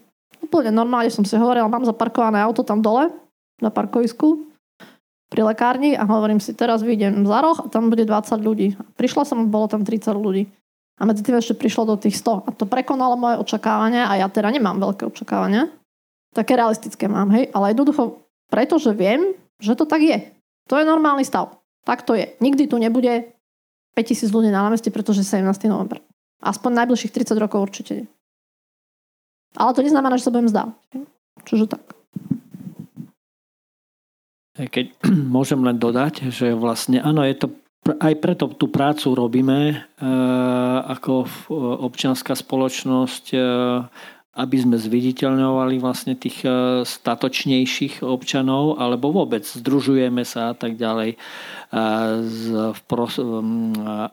[0.53, 3.09] úplne normálne som si hovorila, mám zaparkované auto tam dole,
[3.57, 4.53] na parkovisku,
[5.33, 8.77] pri lekárni a hovorím si, teraz vyjdem za roh a tam bude 20 ľudí.
[8.93, 10.45] Prišla som, bolo tam 30 ľudí.
[11.01, 12.45] A medzi tým ešte prišlo do tých 100.
[12.45, 15.73] A to prekonalo moje očakávania a ja teda nemám veľké očakávania.
[16.37, 17.49] Také realistické mám, hej.
[17.49, 20.21] Ale jednoducho, pretože viem, že to tak je.
[20.69, 21.57] To je normálny stav.
[21.81, 22.29] Tak to je.
[22.37, 23.33] Nikdy tu nebude
[23.97, 25.49] 5000 ľudí na námestí, pretože 17.
[25.65, 25.97] november.
[26.45, 28.07] Aspoň najbližších 30 rokov určite nie.
[29.57, 30.75] Ale to neznamená, že sa budem zdávať.
[31.45, 31.83] Čiže tak.
[34.57, 34.85] Keď
[35.35, 37.47] môžem len dodať, že vlastne áno, je to
[37.83, 39.75] aj preto tú prácu robíme e,
[40.87, 41.27] ako
[41.83, 43.39] občianská spoločnosť, e,
[44.33, 51.19] aby sme zviditeľňovali vlastne tých e, statočnejších občanov, alebo vôbec združujeme sa a tak ďalej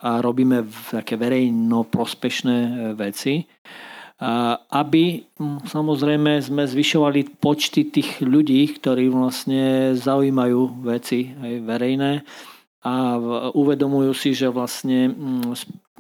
[0.01, 3.45] a robíme také verejno prospešné veci
[4.69, 5.25] aby
[5.65, 12.13] samozrejme sme zvyšovali počty tých ľudí, ktorí vlastne zaujímajú veci aj verejné
[12.81, 13.21] a
[13.53, 15.13] uvedomujú si, že vlastne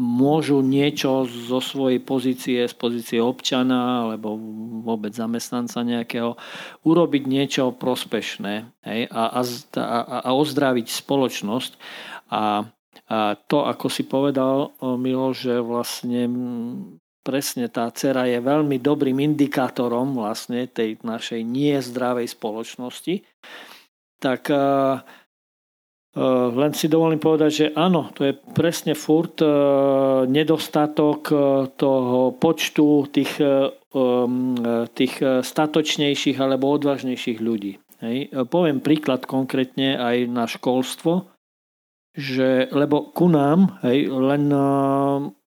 [0.00, 4.40] môžu niečo zo svojej pozície, z pozície občana alebo
[4.80, 6.40] vôbec zamestnanca nejakého
[6.88, 9.44] urobiť niečo prospešné hej, a,
[9.76, 9.90] a,
[10.24, 11.72] a ozdraviť spoločnosť.
[12.32, 12.64] A,
[13.12, 16.32] a to, ako si povedal, Milo, že vlastne
[17.20, 23.20] presne tá dcera je veľmi dobrým indikátorom vlastne tej našej niezdravej spoločnosti,
[24.20, 25.00] tak uh,
[26.16, 31.20] uh, len si dovolím povedať, že áno, to je presne furt uh, nedostatok
[31.76, 33.40] toho počtu tých,
[34.96, 37.80] tých statočnejších alebo odvážnejších ľudí.
[38.00, 38.32] Hej.
[38.48, 41.28] Poviem príklad konkrétne aj na školstvo,
[42.16, 44.50] že, lebo ku nám hej, len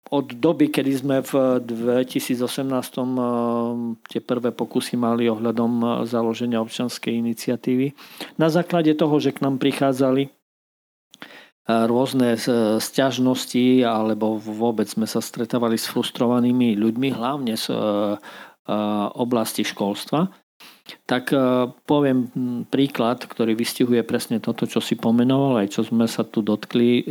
[0.08, 3.08] od doby, kedy sme v 2018 eh,
[4.08, 7.92] tie prvé pokusy mali ohľadom eh, založenia občanskej iniciatívy,
[8.40, 10.32] na základe toho, že k nám prichádzali eh,
[11.68, 12.40] rôzne
[12.80, 17.68] sťažnosti alebo vôbec sme sa stretávali s frustrovanými ľuďmi, hlavne z
[19.16, 20.28] oblasti školstva,
[21.08, 21.32] tak
[21.88, 26.44] poviem hm, príklad, ktorý vystihuje presne toto, čo si pomenoval, aj čo sme sa tu
[26.44, 27.08] dotkli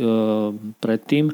[0.77, 1.33] predtým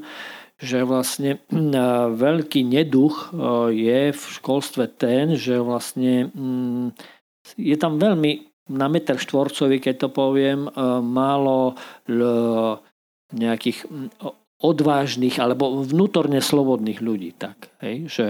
[0.60, 1.41] že vlastne
[2.26, 3.41] veľký neduch e,
[3.74, 6.88] je v školstve ten, že vlastne mm,
[7.60, 10.72] je tam veľmi na meter štvorcový, keď to poviem, e,
[11.04, 11.76] málo
[13.34, 13.89] nejakých
[14.64, 17.34] odvážnych alebo vnútorne slobodných ľudí.
[17.36, 18.26] Tak, hej, že,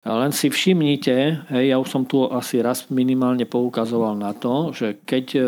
[0.00, 1.16] len si všimnite,
[1.52, 5.40] hej, ja už som tu asi raz minimálne poukazoval na to, že keď e,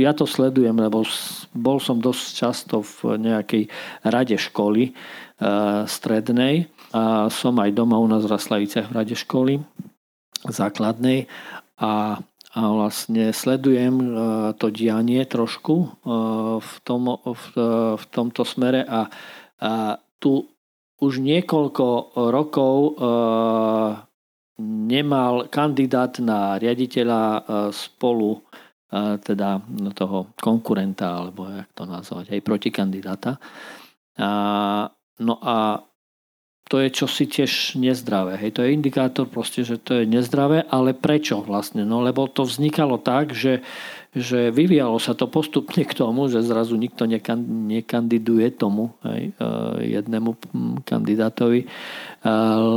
[0.00, 1.04] ja to sledujem, lebo
[1.52, 3.68] bol som dosť často v nejakej
[4.08, 9.60] rade školy uh, strednej a som aj doma u nás v Raslaviciach v rade školy
[10.48, 11.28] základnej
[11.76, 12.22] a
[12.56, 14.06] a vlastne sledujem e,
[14.56, 15.88] to dianie trošku e,
[16.58, 17.44] v, tom, v,
[18.00, 19.06] v tomto smere a,
[19.60, 19.72] a
[20.16, 20.48] tu
[20.98, 22.90] už niekoľko rokov e,
[24.62, 28.42] nemal kandidát na riaditeľa spolu
[29.22, 29.60] teda
[29.92, 33.36] toho konkurenta, alebo jak to nazvať, aj protikandidáta.
[35.20, 35.84] No a
[36.68, 38.36] to je čosi tiež nezdravé.
[38.36, 41.84] Hej, to je indikátor proste, že to je nezdravé, ale prečo vlastne?
[41.84, 43.64] No lebo to vznikalo tak, že,
[44.16, 49.48] že vyvíjalo sa to postupne k tomu, že zrazu nikto nekandiduje tomu hej, e,
[49.98, 50.30] jednému
[50.84, 51.68] kandidátovi, e,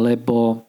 [0.04, 0.68] lebo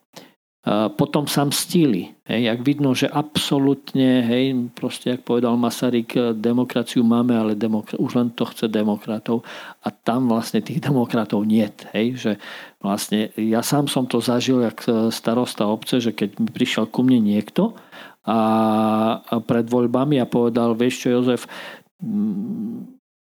[0.94, 2.14] potom sa mstili.
[2.22, 8.14] Hej, jak vidno, že absolútne, hej, proste, jak povedal Masaryk, demokraciu máme, ale demokra- už
[8.14, 9.42] len to chce demokratov
[9.82, 11.82] a tam vlastne tých demokratov niet.
[11.90, 12.32] Hej, že
[12.78, 17.74] vlastne ja sám som to zažil, jak starosta obce, že keď prišiel ku mne niekto
[18.22, 18.38] a,
[19.42, 21.50] pred voľbami a povedal, vieš čo, Jozef,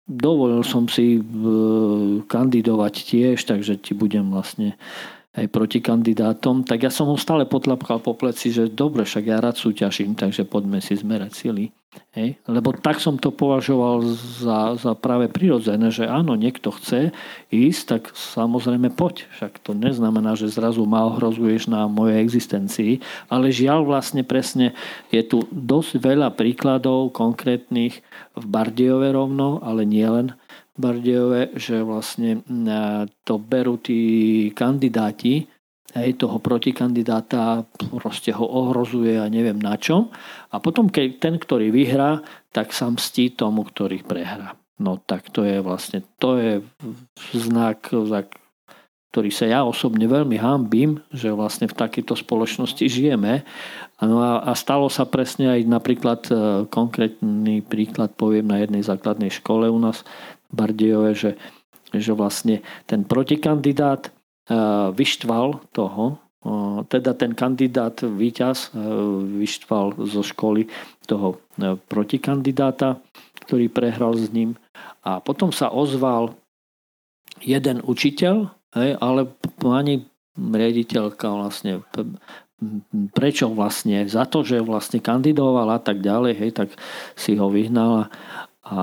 [0.06, 1.18] dovolil som si
[2.30, 4.78] kandidovať tiež, takže ti budem vlastne
[5.36, 9.38] aj proti kandidátom, tak ja som ho stále potlapkal po pleci, že dobre, však ja
[9.38, 11.68] rád súťažím, takže poďme si zmerať sily.
[12.16, 12.40] Hej?
[12.48, 14.04] Lebo tak som to považoval
[14.40, 17.12] za, za práve prirodzené, že áno, niekto chce
[17.52, 19.28] ísť, tak samozrejme poď.
[19.36, 24.72] Však to neznamená, že zrazu ma ohrozuješ na mojej existencii, ale žiaľ vlastne presne
[25.12, 28.00] je tu dosť veľa príkladov konkrétnych
[28.36, 30.04] v Bardiove rovno, ale nie
[30.76, 32.44] len Bardejove, že vlastne
[33.24, 35.48] to berú tí kandidáti,
[35.96, 37.64] aj toho protikandidáta
[37.96, 40.12] proste ho ohrozuje a neviem na čom.
[40.52, 42.20] A potom, keď ten, ktorý vyhrá,
[42.52, 44.52] tak sa mstí tomu, ktorý prehrá.
[44.76, 46.52] No tak to je vlastne, to je
[47.32, 47.88] znak,
[49.16, 53.48] ktorý sa ja osobne veľmi hambím, že vlastne v takejto spoločnosti žijeme.
[54.04, 56.32] No a, a stalo sa presne aj napríklad, e,
[56.68, 60.04] konkrétny príklad poviem na jednej základnej škole u nás,
[60.52, 61.30] Bardejové, že,
[61.90, 68.78] že vlastne ten protikandidát eh, vyštval toho, eh, teda ten kandidát víťaz eh,
[69.42, 70.68] vyštval zo školy
[71.06, 71.38] toho
[71.86, 73.00] protikandidáta,
[73.46, 74.58] ktorý prehral s ním.
[75.06, 76.34] A potom sa ozval
[77.40, 78.50] jeden učiteľ,
[79.00, 79.20] ale
[79.56, 80.04] pani
[80.36, 81.80] riaditeľka vlastne
[83.12, 86.68] prečo vlastne, za to, že vlastne kandidoval a tak ďalej, hej, tak
[87.12, 88.08] si ho vyhnala.
[88.64, 88.80] A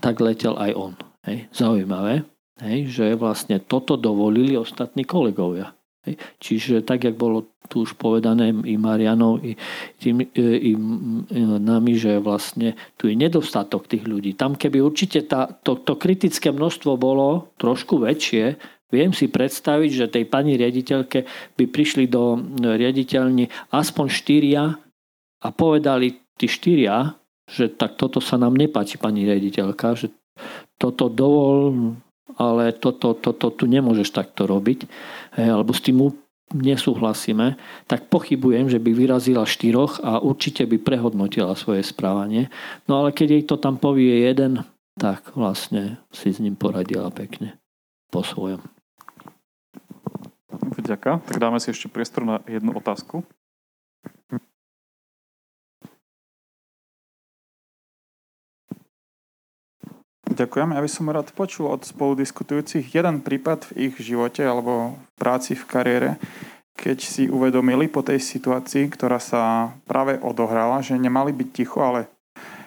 [0.00, 0.92] tak letel aj on.
[1.28, 1.52] Hej.
[1.52, 2.24] Zaujímavé,
[2.64, 5.76] hej, že vlastne toto dovolili ostatní kolegovia.
[6.08, 6.16] Hej.
[6.40, 9.52] Čiže tak, jak bolo tu už povedané i Marianov, i,
[10.00, 14.32] tým, i, i, i nami, že vlastne tu je nedostatok tých ľudí.
[14.32, 18.56] Tam keby určite tá, to, to kritické množstvo bolo trošku väčšie,
[18.90, 21.18] viem si predstaviť, že tej pani riaditeľke
[21.54, 24.72] by prišli do riaditeľni aspoň štyria
[25.44, 27.19] a povedali tí štyria,
[27.50, 30.08] že tak toto sa nám nepáči, pani riaditeľka, že
[30.78, 31.92] toto dovol,
[32.38, 34.86] ale toto, toto tu nemôžeš takto robiť,
[35.36, 36.14] alebo s tým
[36.50, 37.54] nesúhlasíme,
[37.86, 42.50] tak pochybujem, že by vyrazila štyroch a určite by prehodnotila svoje správanie.
[42.90, 44.66] No ale keď jej to tam povie jeden,
[44.98, 47.54] tak vlastne si s ním poradila pekne
[48.10, 48.58] po svojom.
[50.80, 51.22] Ďakujem.
[51.22, 53.22] Tak dáme si ešte priestor na jednu otázku.
[60.40, 60.72] Ďakujem.
[60.72, 65.52] Ja by som rád počul od spoludiskutujúcich jeden prípad v ich živote alebo v práci,
[65.52, 66.10] v kariére,
[66.80, 72.08] keď si uvedomili po tej situácii, ktorá sa práve odohrala, že nemali byť ticho, ale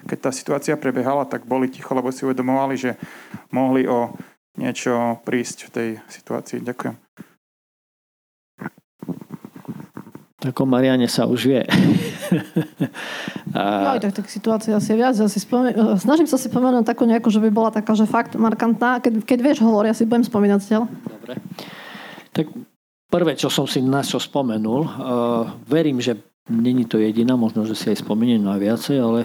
[0.05, 2.93] keď tá situácia prebiehala, tak boli ticho, lebo si uvedomovali, že
[3.49, 4.13] mohli o
[4.53, 6.61] niečo prísť v tej situácii.
[6.61, 6.95] Ďakujem.
[10.45, 11.65] Ako Mariane sa už vie.
[13.58, 13.62] A...
[13.62, 15.14] No, tak, tak situácia asi je viac.
[15.18, 15.74] Ja si spomen...
[16.00, 19.02] Snažím sa si spomenúť takú nejakú, že by bola taká, že fakt markantná.
[19.02, 20.90] Keď, keď vieš hovor, ja si budem spomínať cieľ.
[20.90, 21.38] Dobre.
[22.34, 22.46] Tak
[23.14, 24.90] prvé, čo som si na čo spomenul, uh,
[25.70, 26.18] verím, že
[26.50, 29.20] není to jediná, možno, že si aj spomeniem na viacej, ale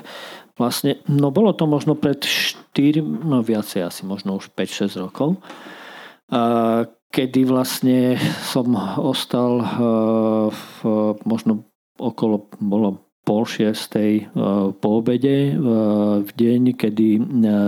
[0.55, 5.41] vlastne, no bolo to možno pred 4, no viacej asi, možno už 5-6 rokov,
[6.31, 8.69] uh, kedy vlastne som
[9.01, 9.77] ostal eh,
[10.53, 10.73] v,
[11.25, 11.65] možno
[11.99, 14.33] okolo, bolo pol šiestej
[14.81, 15.53] po obede
[16.25, 17.21] v deň, kedy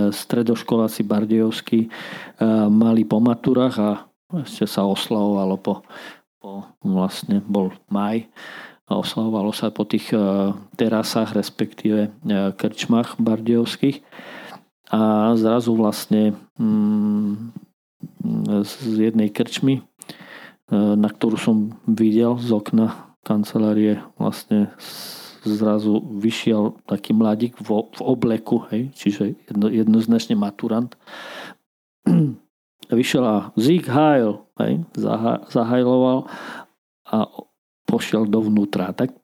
[0.09, 1.85] stredoškoláci Bardejovskí
[2.73, 3.91] mali po maturách a
[4.41, 5.85] ešte sa oslavovalo po,
[6.41, 8.25] po vlastne bol maj
[8.89, 10.09] a oslavovalo sa po tých
[10.81, 12.09] terasách, respektíve
[12.57, 14.01] krčmách bardejovských.
[14.91, 17.53] A zrazu vlastne mm,
[18.65, 19.85] z jednej krčmy,
[20.73, 24.73] na ktorú som videl z okna kancelárie vlastne
[25.41, 30.93] zrazu vyšiel taký mladík v, v obleku, hej, čiže jedno, jednoznačne maturant.
[32.91, 36.29] vyšiel a Zig Heil, hej, zaha, zahajloval
[37.09, 37.17] a
[37.89, 38.93] pošiel dovnútra.
[38.93, 39.17] Tak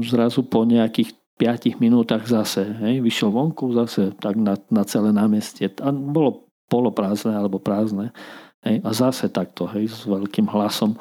[0.00, 5.72] zrazu po nejakých 5 minútach zase, hej, vyšiel vonku zase tak na, na celé námestie.
[5.80, 8.12] A bolo poloprázdne alebo prázdne.
[8.60, 10.96] Hej, a zase takto, hej, s veľkým hlasom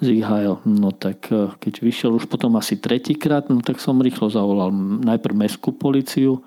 [0.00, 0.64] Zighail.
[0.64, 4.72] No tak e, keď vyšiel už potom asi tretíkrát, no tak som rýchlo zavolal
[5.04, 6.40] najprv mestskú policiu,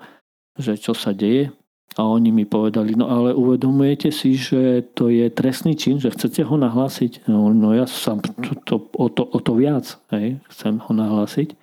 [0.58, 1.54] že čo sa deje.
[1.94, 6.42] A oni mi povedali, no ale uvedomujete si, že to je trestný čin, že chcete
[6.42, 7.30] ho nahlásiť?
[7.30, 11.54] No, no ja sám to, to, o, to, o to viac hej, chcem ho nahlásiť.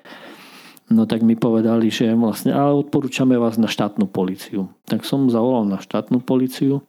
[0.92, 4.72] No tak mi povedali, že vlastne, ale odporúčame vás na štátnu policiu.
[4.88, 6.84] Tak som zavolal na štátnu policiu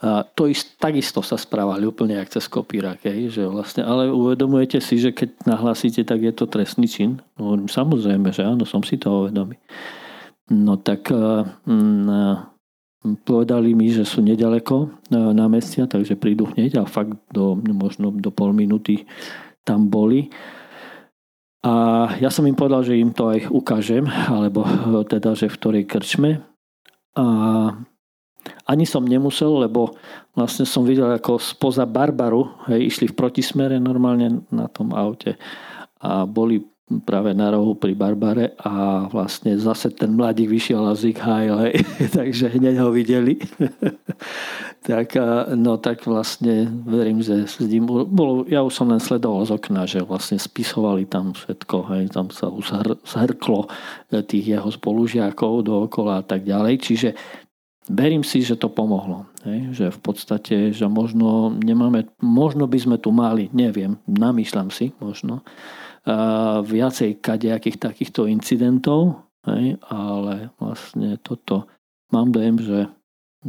[0.00, 4.96] a to ist, takisto sa správali úplne jak cez kopírak, že vlastne, ale uvedomujete si,
[4.96, 7.20] že keď nahlásite, tak je to trestný čin?
[7.36, 9.60] No, samozrejme, že áno, som si to uvedomý.
[10.48, 12.08] No tak mm,
[13.28, 18.32] povedali mi, že sú nedaleko na mestia, takže prídu hneď a fakt do, možno do
[18.32, 19.04] pol minúty
[19.68, 20.32] tam boli.
[21.60, 24.64] A ja som im povedal, že im to aj ukážem, alebo
[25.12, 26.40] teda, že v ktorej krčme.
[27.20, 27.24] A
[28.70, 29.98] ani som nemusel, lebo
[30.38, 35.34] vlastne som videl, ako spoza Barbaru hej, išli v protismere normálne na tom aute
[35.98, 36.62] a boli
[37.06, 41.70] práve na rohu pri Barbare a vlastne zase ten mladík vyšiel a Zig Heil,
[42.18, 43.38] takže hneď ho videli.
[44.90, 45.14] tak,
[45.54, 49.86] no tak vlastne verím, že s ním bolo, ja už som len sledoval z okna,
[49.86, 52.50] že vlastne spisovali tam všetko, hej, tam sa
[53.06, 53.70] zhrklo
[54.10, 57.08] tých jeho spolužiakov dookola a tak ďalej, čiže
[57.88, 59.30] verím si, že to pomohlo.
[59.46, 59.72] Hej?
[59.72, 65.40] Že v podstate, že možno nemáme, možno by sme tu mali, neviem, namýšľam si možno,
[65.40, 69.80] uh, viacej kadejakých takýchto incidentov, hej?
[69.88, 71.70] ale vlastne toto
[72.12, 72.80] mám dojem, že,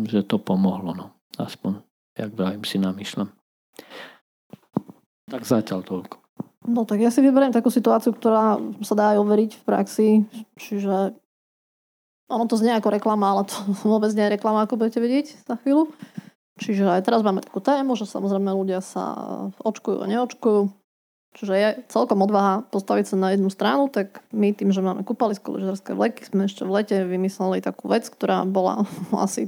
[0.08, 0.96] že to pomohlo.
[0.96, 1.06] No.
[1.36, 1.84] Aspoň,
[2.16, 3.28] jak vravím, si namýšľam.
[5.32, 6.16] Tak zatiaľ toľko.
[6.62, 10.10] No tak ja si vyberiem takú situáciu, ktorá sa dá aj overiť v praxi.
[10.62, 11.18] Čiže
[12.32, 13.60] ono to znie ako reklama, ale to
[13.92, 15.92] vôbec nie je reklama, ako budete vidieť za chvíľu.
[16.62, 19.18] Čiže aj teraz máme takú tému, že samozrejme ľudia sa
[19.60, 20.70] očkujú a neočkujú.
[21.32, 25.56] Čiže je celkom odvaha postaviť sa na jednu stranu, tak my tým, že máme kúpalisko
[25.56, 28.84] lyžiarske vleky, sme ešte v lete vymysleli takú vec, ktorá bola
[29.26, 29.48] asi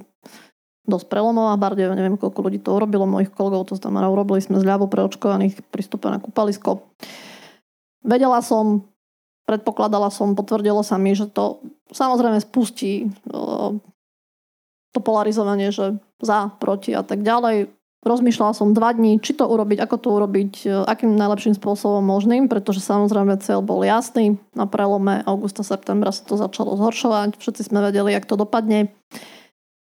[0.88, 1.60] dosť prelomová.
[1.60, 5.60] Bardej, neviem, koľko ľudí to urobilo, mojich kolegov, to znamená, urobili sme zľavu pre očkovaných
[5.72, 6.88] prístupe na kúpalisko.
[8.04, 8.88] Vedela som,
[9.44, 11.60] predpokladala som, potvrdilo sa mi, že to
[11.92, 13.12] samozrejme spustí
[14.94, 17.74] to polarizovanie, že za, proti a tak ďalej.
[18.04, 22.52] Rozmýšľala som dva dní, či to urobiť, ako to urobiť, e, akým najlepším spôsobom možným,
[22.52, 24.36] pretože samozrejme cieľ bol jasný.
[24.52, 27.40] Na prelome augusta, septembra sa to začalo zhoršovať.
[27.40, 28.92] Všetci sme vedeli, jak to dopadne.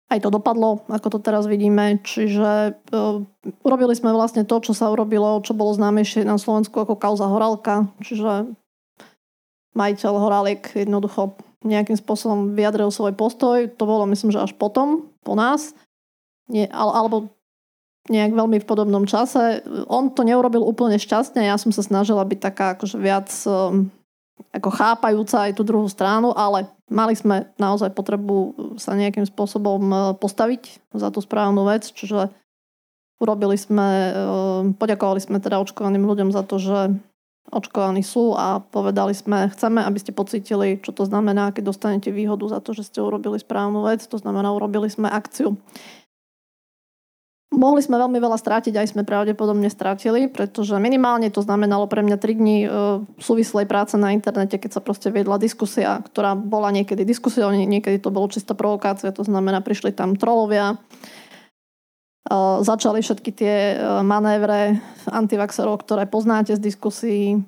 [0.07, 1.99] Aj to dopadlo, ako to teraz vidíme.
[1.99, 3.25] Čiže uh,
[3.65, 7.91] urobili sme vlastne to, čo sa urobilo, čo bolo známejšie na Slovensku ako kauza Horálka.
[7.99, 8.55] Čiže
[9.73, 13.71] majiteľ Horáliek jednoducho nejakým spôsobom vyjadril svoj postoj.
[13.79, 15.73] To bolo myslím, že až potom, po nás.
[16.51, 17.31] Nie, alebo
[18.11, 19.63] nejak veľmi v podobnom čase.
[19.87, 21.47] On to neurobil úplne šťastne.
[21.47, 23.87] Ja som sa snažila byť taká akože viac um,
[24.51, 29.99] ako chápajúca aj tú druhú stranu, ale mali sme naozaj potrebu sa nejakým spôsobom uh,
[30.19, 32.27] postaviť za tú správnu vec, čiže
[33.23, 36.91] urobili sme, um, poďakovali sme teda očkovaným ľuďom za to, že
[37.51, 42.47] očkovaní sú a povedali sme, chceme, aby ste pocítili, čo to znamená, keď dostanete výhodu
[42.47, 44.05] za to, že ste urobili správnu vec.
[44.07, 45.59] To znamená, urobili sme akciu.
[47.53, 52.17] Mohli sme veľmi veľa strátiť, aj sme pravdepodobne strátili, pretože minimálne to znamenalo pre mňa
[52.17, 52.67] 3 dní e,
[53.21, 58.09] súvislej práce na internete, keď sa proste viedla diskusia, ktorá bola niekedy diskusia, niekedy to
[58.09, 60.81] bolo čistá provokácia, to znamená, prišli tam trolovia,
[62.63, 63.55] Začali všetky tie
[63.99, 64.79] manévre
[65.11, 67.43] antivaxerov, ktoré poznáte z diskusí.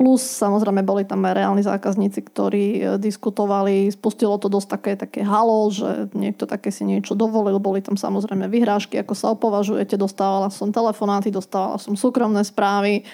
[0.00, 3.92] Plus samozrejme boli tam aj reálni zákazníci, ktorí e, diskutovali.
[3.92, 7.60] Spustilo to dosť také, také halo, že niekto také si niečo dovolil.
[7.60, 10.00] Boli tam samozrejme vyhrážky, ako sa opovažujete.
[10.00, 13.04] Dostávala som telefonáty, dostávala som súkromné správy.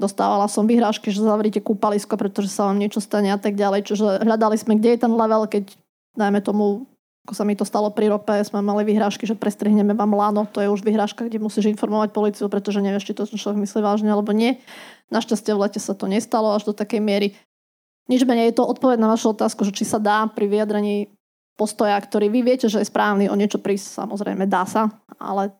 [0.00, 3.92] Dostávala som vyhrážky, že zavrite kúpalisko, pretože sa vám niečo stane a tak ďalej.
[3.92, 5.76] Čiže hľadali sme, kde je ten level, keď
[6.16, 6.88] dajme tomu,
[7.28, 10.48] ako sa mi to stalo pri rope, sme mali vyhrážky, že prestrihneme vám lano.
[10.56, 14.08] To je už vyhrážka, kde musíš informovať policiu, pretože nevieš, či to človek myslí vážne
[14.08, 14.56] alebo nie.
[15.12, 17.36] Našťastie v lete sa to nestalo až do takej miery.
[18.08, 21.14] Nič menej je to odpoveď na vašu otázku, že či sa dá pri vyjadrení
[21.60, 24.88] postoja, ktorý vy viete, že je správny, o niečo prísť, samozrejme dá sa,
[25.20, 25.52] ale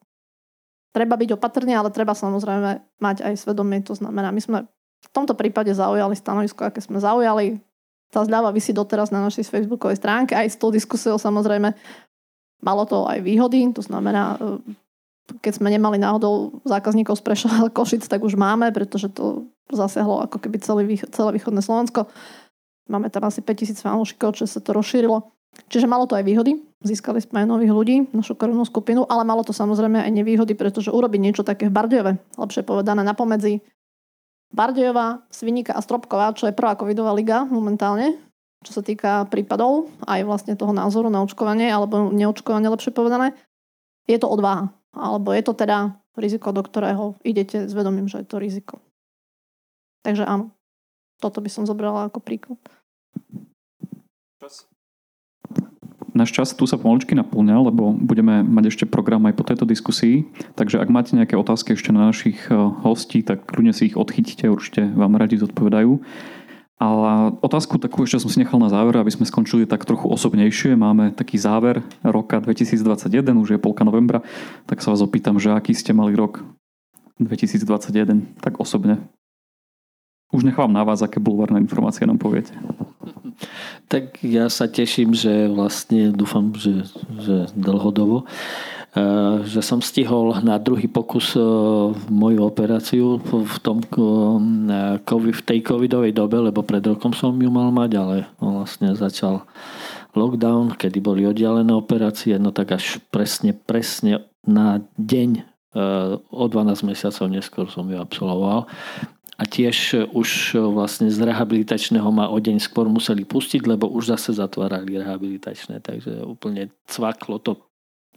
[0.97, 3.85] treba byť opatrný, ale treba samozrejme mať aj svedomie.
[3.85, 4.59] To znamená, my sme
[5.01, 7.61] v tomto prípade zaujali stanovisko, aké sme zaujali.
[8.11, 10.35] Tá zľava vysí doteraz na našej facebookovej stránke.
[10.35, 11.73] Aj s tou diskusiou samozrejme
[12.61, 13.71] malo to aj výhody.
[13.73, 14.75] To znamená, e,
[15.39, 20.43] keď sme nemali náhodou zákazníkov z Prešova Košic, tak už máme, pretože to zasiahlo ako
[20.43, 20.83] keby celé,
[21.15, 22.11] celé východné Slovensko.
[22.91, 25.31] Máme tam asi 5000 fanúšikov, čo sa to rozšírilo.
[25.71, 29.43] Čiže malo to aj výhody, získali sme aj nových ľudí, našu korunnú skupinu, ale malo
[29.43, 33.59] to samozrejme aj nevýhody, pretože urobiť niečo také v Bardejove, lepšie povedané na pomedzi
[34.51, 38.19] Bardejova, Svinika a Stropková, čo je prvá covidová liga momentálne,
[38.67, 43.33] čo sa týka prípadov, aj vlastne toho názoru na očkovanie, alebo neočkovanie, lepšie povedané,
[44.05, 44.75] je to odvaha.
[44.91, 48.83] Alebo je to teda riziko, do ktorého idete s vedomím, že je to riziko.
[50.03, 50.51] Takže áno,
[51.23, 52.59] toto by som zobrala ako príklad.
[56.11, 60.27] Náš čas tu sa pomaličky naplňa, lebo budeme mať ešte program aj po tejto diskusii.
[60.59, 64.51] Takže ak máte nejaké otázky ešte na našich eh, hostí, tak kľudne si ich odchytíte,
[64.51, 66.03] určite vám radi zodpovedajú.
[66.81, 70.81] Ale otázku takú ešte som si nechal na záver, aby sme skončili tak trochu osobnejšie.
[70.81, 74.25] Máme taký záver roka 2021, už je polka novembra,
[74.65, 76.41] tak sa vás opýtam, že aký ste mali rok
[77.21, 78.97] 2021, tak osobne.
[80.31, 82.55] Už nechám na vás, aké bulvárne informácie nám poviete.
[83.91, 86.87] Tak ja sa teším, že vlastne dúfam, že,
[87.19, 88.23] že dlhodobo,
[88.95, 91.43] eh, že som stihol na druhý pokus eh,
[92.07, 97.75] moju operáciu v, tom, eh, v tej covidovej dobe, lebo pred rokom som ju mal
[97.75, 99.43] mať, ale vlastne začal
[100.15, 105.51] lockdown, kedy boli oddialené operácie, no tak až presne, presne na deň
[106.35, 108.67] o 12 mesiacov neskôr som ju absolvoval
[109.41, 113.89] a tiež e, už e, vlastne z rehabilitačného ma o deň skôr museli pustiť, lebo
[113.89, 117.57] už zase zatvárali rehabilitačné, takže úplne cvaklo to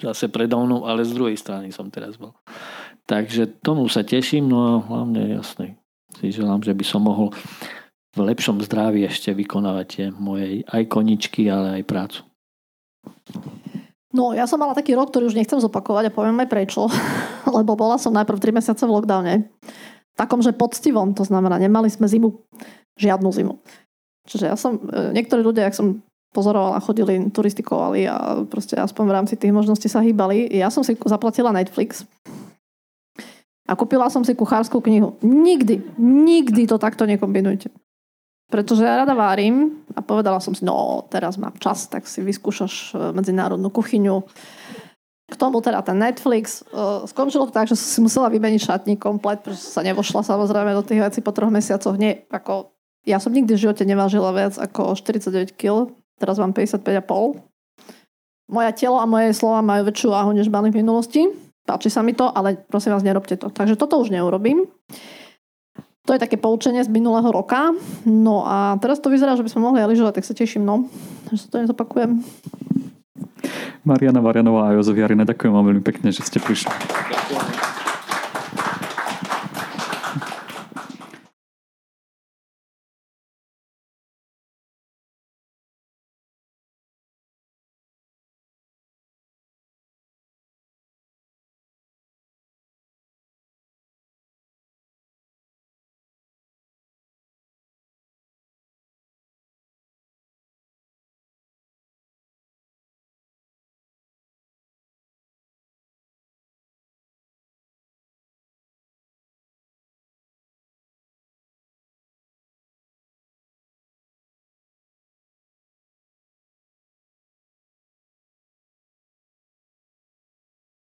[0.03, 2.35] zase predo mnou, ale z druhej strany som teraz bol.
[3.07, 5.79] Takže tomu sa teším, no a hlavne jasne
[6.19, 7.31] si želám, že by som mohol
[8.13, 12.19] v lepšom zdraví ešte vykonávať tie moje aj koničky, ale aj prácu.
[14.13, 16.85] No, ja som mala taký rok, ktorý už nechcem zopakovať a poviem aj prečo.
[17.57, 19.49] Lebo bola som najprv 3 mesiace v lockdowne
[20.13, 22.29] takom, že poctivom, to znamená, nemali sme zimu,
[22.97, 23.53] žiadnu zimu.
[24.29, 25.99] Čiže ja som, e, niektorí ľudia, ak som
[26.33, 30.49] pozorovala, chodili, turistikovali a proste aspoň v rámci tých možností sa hýbali.
[30.49, 32.09] Ja som si zaplatila Netflix
[33.69, 35.15] a kúpila som si kuchárskú knihu.
[35.21, 37.69] Nikdy, nikdy to takto nekombinujte.
[38.49, 42.73] Pretože ja rada várim a povedala som si, no teraz mám čas, tak si vyskúšaš
[42.93, 44.25] e, medzinárodnú kuchyňu
[45.31, 46.61] k tomu teda ten Netflix.
[46.69, 50.75] Uh, skončilo to tak, že som si musela vymeniť šatník komplet, pretože sa nevošla samozrejme
[50.75, 51.95] do tých vecí po troch mesiacoch.
[51.95, 52.75] Nie, ako,
[53.07, 57.39] ja som nikdy v živote nevážila viac ako 49 kg, teraz mám 55,5.
[58.51, 61.25] Moja telo a moje slova majú väčšiu váhu, než mali v minulosti.
[61.63, 63.47] Páči sa mi to, ale prosím vás, nerobte to.
[63.47, 64.67] Takže toto už neurobím.
[66.03, 67.71] To je také poučenie z minulého roka.
[68.03, 70.91] No a teraz to vyzerá, že by sme mohli lyžovať, tak sa teším, no.
[71.31, 72.19] Že sa to nezopakujem.
[73.85, 76.71] Mariana Varianová a Jozef Jarina, ďakujem vám veľmi pekne, že ste prišli.